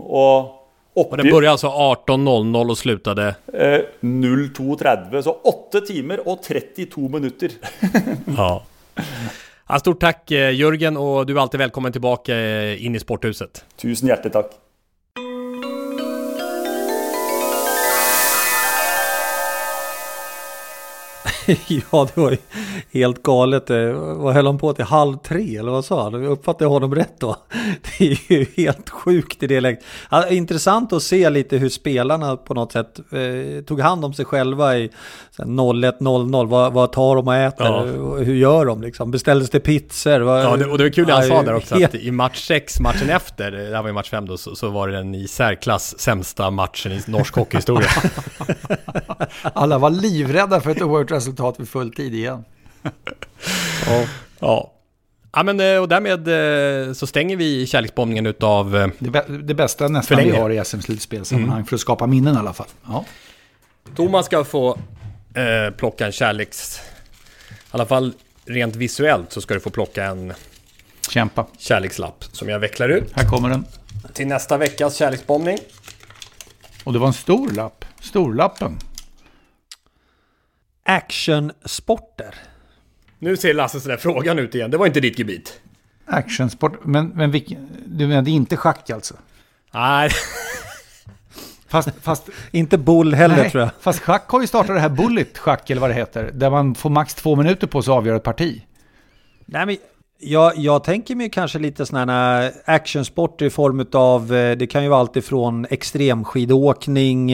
[0.95, 3.35] Och den började alltså 18.00 och slutade...
[3.53, 5.21] eh, 02.30.
[5.21, 7.51] Så 8 timer og 32 minutter.
[8.37, 8.63] Ja.
[9.67, 9.79] ja.
[9.79, 13.65] Stort tack eh, Jörgen och du är alltid välkommen tillbaka eh, in i sporthuset.
[13.81, 14.51] Tusen hjertelig takk.
[21.91, 22.37] ja, det var ju
[22.91, 23.69] helt galet.
[23.69, 24.85] Eh, Vad höll han på till?
[24.85, 26.13] Halv tre eller vad sa han?
[26.23, 27.35] Jag uppfattade honom rätt då.
[27.99, 29.83] Det är ju helt sjukt i det läget.
[30.11, 34.25] Ja, intressant att se lite hur spelarna på något sätt eh, tog hand om sig
[34.25, 34.89] själva i
[35.37, 36.47] 01.00.
[36.47, 37.65] Vad, vad tar de och äter?
[37.67, 37.81] Ja.
[38.23, 39.11] Hur gör de liksom?
[39.11, 40.19] Beställdes det pizzor?
[40.19, 42.11] Vad- Ja, det, och det var kul det han sa där också helt- att i
[42.11, 44.97] match 6, matchen efter, det här var ju match 5 då, så, så var det
[44.97, 47.87] den i särklass sämsta matchen i norsk hockeyhistoria.
[49.41, 52.45] Alla var livrädda för ett oerhört resultat vid full tid igen.
[53.87, 54.05] ja.
[54.39, 54.71] ja.
[55.37, 56.27] Ja men eh, och därmed
[56.87, 58.75] eh, så stänger vi kärleksbombningen utav...
[58.75, 61.65] eh, Det, det bästa nästan För vi har i SM-slutspelssammanhang Mm.
[61.65, 62.67] för att skapa minnen i alla fall.
[62.87, 63.05] Ja.
[63.95, 64.77] Thomas ska få
[65.33, 66.79] eh, plocka en kärleks...
[67.49, 68.13] I alla fall
[68.45, 70.33] rent visuellt så ska du få plocka en
[71.09, 71.45] Kämpa.
[71.57, 73.11] kärlekslapp som jag vecklar ut.
[73.13, 73.65] Här kommer den.
[74.13, 75.57] Till nästa veckas kärleksbombning.
[76.83, 77.85] Och det var en stor lapp.
[78.01, 78.77] Storlappen.
[80.85, 82.35] Actionsporter.
[83.19, 84.71] Nu ser Lasse sådär frågan ut igen.
[84.71, 85.59] Det var inte ditt gebit.
[86.05, 86.85] Actionsport.
[86.85, 89.13] Men, men vilken, du menar det är inte schack alltså?
[89.73, 90.09] Nej.
[91.67, 93.69] Fast, fast, Inte boll heller nej, tror jag.
[93.79, 96.31] fast schack har ju startat det här bullet schack eller vad det heter.
[96.33, 98.61] Där man får max två minuter på sig att avgöra ett parti.
[99.45, 99.77] Nej, men
[100.19, 104.99] Ja, jag tänker mig kanske lite sådana actionsporter i form av, det kan ju vara
[104.99, 107.31] allt ifrån extremskidåkning,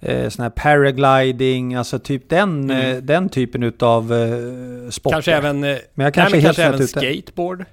[0.00, 2.96] eh, sån här paragliding, alltså typ den, mm.
[2.96, 5.14] eh, den typen utav eh, sporter.
[5.14, 7.64] Kanske även, men jag kanske, nej, men kanske även skateboard?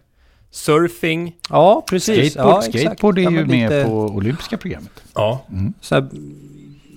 [0.52, 1.36] Surfing?
[1.50, 2.32] Ja, precis.
[2.32, 3.84] Skateboard, ja, skateboard är ju med lite...
[3.84, 5.04] på olympiska programmet.
[5.16, 5.46] Ja.
[5.52, 5.74] Mm.
[5.82, 6.08] Så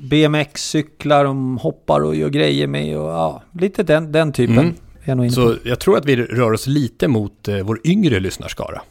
[0.03, 4.59] BMX-cyklar, de hoppar och gör grejer med och ja, lite den, den typen.
[4.59, 5.31] Mm.
[5.31, 8.83] Så jag tror att vi rör oss lite mot eh, vår yngre lyssnarskara.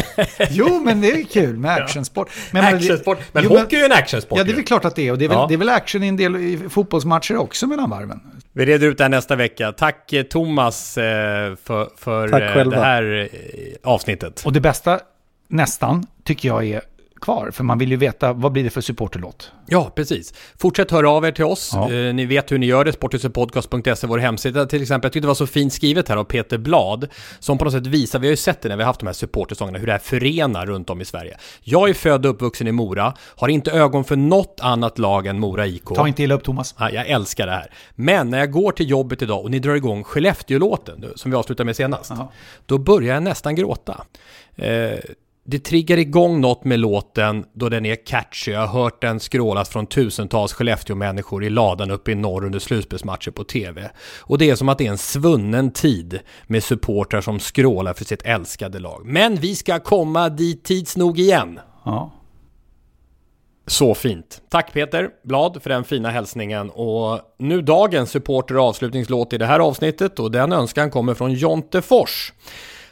[0.50, 2.30] jo, men det är kul med actionsport.
[2.50, 3.18] Men, actionsport.
[3.32, 4.38] Men, men hockey är ju en actionsport.
[4.38, 5.12] Ja, det är väl klart att det är.
[5.12, 5.46] Och det är väl, ja.
[5.48, 8.20] det är väl action i en del i fotbollsmatcher också mellan varven.
[8.52, 9.72] Vi reder ut det här nästa vecka.
[9.72, 13.28] Tack eh, Thomas eh, för, för Tack eh, det här
[13.82, 14.42] avsnittet.
[14.44, 15.00] Och det bästa,
[15.48, 16.80] nästan, tycker jag är
[17.22, 17.50] kvar.
[17.50, 19.52] För man vill ju veta, vad blir det för supporterlåt?
[19.66, 20.34] Ja, precis.
[20.58, 21.70] Fortsätt höra av er till oss.
[21.74, 21.92] Ja.
[21.92, 25.06] Eh, ni vet hur ni gör det, sporthusepodcast.se, vår hemsida till exempel.
[25.06, 27.08] Jag tyckte det var så fint skrivet här av Peter Blad,
[27.38, 29.06] som på något sätt visar, vi har ju sett det när vi har haft de
[29.06, 31.36] här supportersångerna, hur det här förenar runt om i Sverige.
[31.60, 35.38] Jag är född och uppvuxen i Mora, har inte ögon för något annat lag än
[35.38, 35.84] Mora IK.
[35.84, 36.74] Ta inte illa upp Thomas.
[36.78, 37.72] Ja, jag älskar det här.
[37.94, 41.64] Men när jag går till jobbet idag och ni drar igång Skellefteå-låten, som vi avslutade
[41.64, 42.32] med senast, Aha.
[42.66, 44.04] då börjar jag nästan gråta.
[44.56, 44.98] Eh,
[45.44, 48.52] det triggar igång något med låten då den är catchy.
[48.52, 53.30] Jag har hört den skrålas från tusentals Skellefteå-människor i ladan uppe i norr under slutspelsmatcher
[53.30, 53.90] på TV.
[54.20, 58.04] Och det är som att det är en svunnen tid med supportrar som skrålar för
[58.04, 59.02] sitt älskade lag.
[59.04, 61.60] Men vi ska komma dit tids nog igen.
[61.84, 62.12] Ja.
[63.66, 64.42] Så fint.
[64.48, 66.70] Tack Peter Blad för den fina hälsningen.
[66.70, 71.82] Och nu dagens supporter avslutningslåt i det här avsnittet och den önskan kommer från Jonte
[71.82, 72.32] Fors.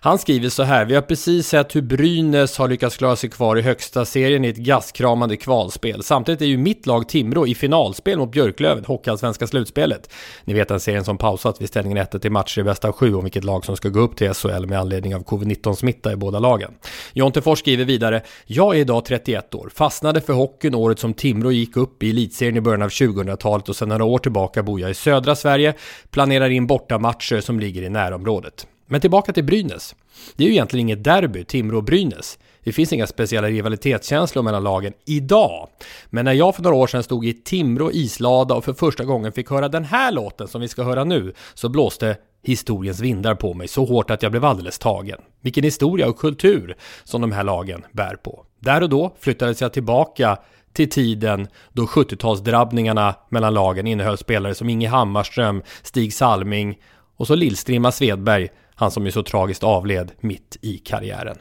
[0.03, 3.57] Han skriver så här, vi har precis sett hur Brynäs har lyckats klara sig kvar
[3.57, 6.03] i högsta serien i ett gastkramande kvalspel.
[6.03, 10.13] Samtidigt är ju mitt lag Timrå i finalspel mot Björklöven, Hockeyallsvenska slutspelet.
[10.45, 13.15] Ni vet den serien som pausat vid ställningen 1 i matcher i bästa av sju
[13.15, 16.39] om vilket lag som ska gå upp till SHL med anledning av covid-19-smitta i båda
[16.39, 16.75] lagen.
[17.13, 21.53] Jonte Fors skriver vidare, jag är idag 31 år, fastnade för hockeyn året som Timrå
[21.53, 24.91] gick upp i elitserien i början av 2000-talet och sedan några år tillbaka bor jag
[24.91, 25.75] i södra Sverige,
[26.11, 28.67] planerar in bortamatcher som ligger i närområdet.
[28.91, 29.95] Men tillbaka till Brynäs.
[30.37, 32.39] Det är ju egentligen inget derby, Timrå-Brynäs.
[32.65, 35.69] Det finns inga speciella rivalitetskänslor mellan lagen idag.
[36.07, 39.33] Men när jag för några år sedan stod i Timrå islada och för första gången
[39.33, 43.55] fick höra den här låten som vi ska höra nu, så blåste historiens vindar på
[43.55, 45.19] mig så hårt att jag blev alldeles tagen.
[45.41, 48.45] Vilken historia och kultur som de här lagen bär på.
[48.61, 50.39] Där och då flyttades jag tillbaka
[50.73, 56.79] till tiden då 70-talsdrabbningarna mellan lagen innehöll spelare som Inge Hammarström, Stig Salming
[57.17, 58.49] och så Lillstrimma Svedberg
[58.81, 61.37] han som ju så tragiskt avled mitt i karriären.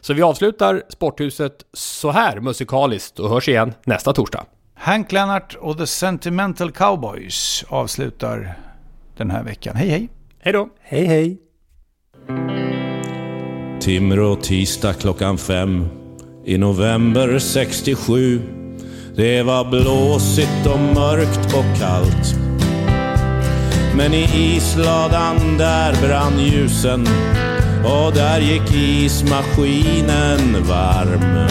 [0.00, 4.46] Så vi avslutar Sporthuset så här musikaliskt och hörs igen nästa torsdag.
[4.74, 8.58] Hank Lennart och The Sentimental Cowboys avslutar
[9.16, 9.76] den här veckan.
[9.76, 10.08] Hej hej!
[10.38, 10.68] Hej då!
[10.80, 11.38] Hej hej!
[13.80, 15.88] Timrå tisdag klockan fem
[16.44, 18.40] i november 67.
[19.16, 22.53] Det var blåsigt och mörkt och kallt.
[23.96, 27.08] Men i isladan där brann ljusen
[27.84, 31.48] och där gick ismaskinen varm.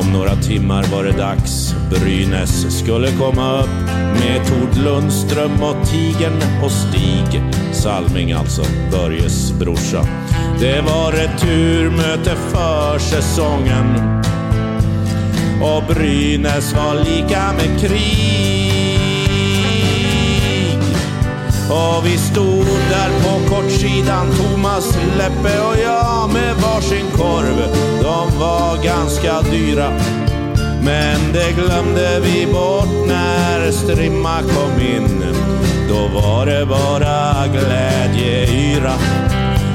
[0.00, 1.74] Om några timmar var det dags.
[1.90, 3.88] Brynäs skulle komma upp
[4.20, 6.32] med Tord Lundström och Tigen
[6.64, 7.42] och Stig
[7.72, 10.06] Salming, alltså Börjes brorsa.
[10.60, 14.18] Det var returmöte för säsongen
[15.62, 18.57] och Brynäs var lika med krig.
[21.70, 27.74] Och vi stod där på kortsidan, Thomas Leppe och jag med varsin korv.
[28.02, 29.90] De var ganska dyra,
[30.82, 35.24] men det glömde vi bort när Strimma kom in.
[35.88, 38.92] Då var det bara glädjeyra.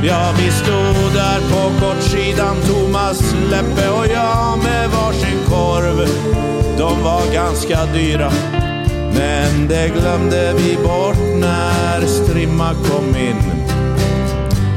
[0.03, 6.07] Ja, vi stod där på kortsidan, Thomas Leppe och jag med varsin korv.
[6.77, 8.31] De var ganska dyra.
[9.13, 13.53] Men det glömde vi bort när Strimma kom in.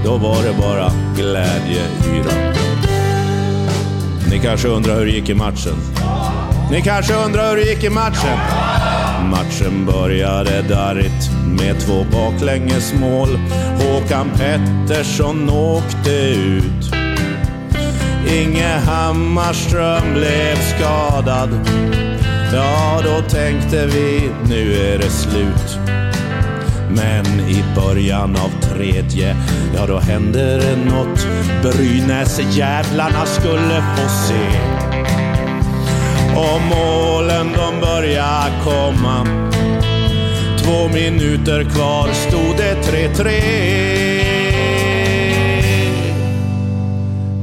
[0.04, 2.54] Då var det bara glädjeyra.
[4.30, 5.76] Ni kanske undrar hur det gick i matchen?
[6.70, 8.38] Ni kanske undrar hur det gick i matchen?
[9.30, 13.28] Matchen började darrigt med två baklängesmål.
[13.78, 16.94] Håkan Pettersson åkte ut.
[18.32, 21.50] Inge Hammarström blev skadad.
[22.52, 25.78] Ja, då tänkte vi, nu är det slut.
[26.90, 29.36] Men i början av tredje,
[29.76, 31.26] ja då hände det nåt.
[31.62, 34.60] Brynäsjävlarna skulle få se.
[36.36, 39.26] Och målen de börja komma.
[40.58, 42.74] två minuter kvar stod det
[43.14, 44.15] 3-3.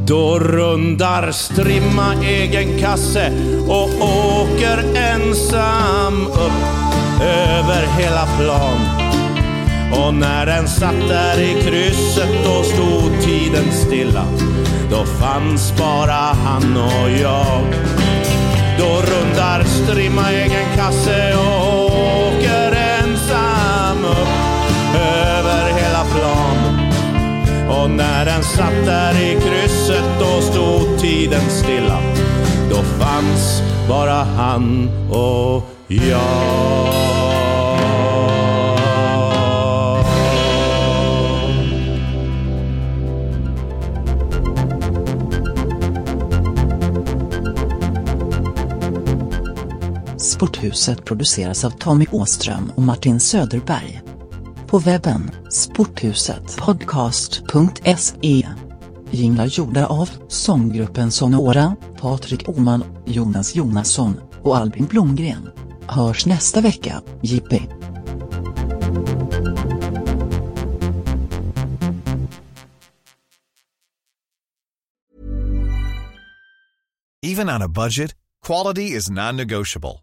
[0.06, 3.32] Då rundar Strimma egen kasse
[3.68, 3.90] och
[4.42, 8.80] åker ensam upp över hela plan.
[9.92, 14.26] Och när den satt där i krysset då stod tiden stilla.
[14.92, 17.64] Då fanns bara han och jag.
[18.80, 22.13] Då rundar Strimma egen kasse och
[27.98, 32.00] när den satt där i krysset då stod tiden stilla.
[32.70, 36.94] Då fanns bara han och jag.
[50.18, 54.02] Sporthuset produceras av Tommy Åström och Martin Söderberg.
[54.74, 58.48] På webben sporthusetpodcast.se
[59.12, 65.50] Jinglar gjorda av sånggruppen Sonora, Patrik Oman, Jonas Jonasson och Albin Blomgren.
[65.88, 67.62] Hörs nästa vecka, Jippi.
[77.26, 78.16] Even on a budget,
[78.48, 80.03] quality is non-negotiable.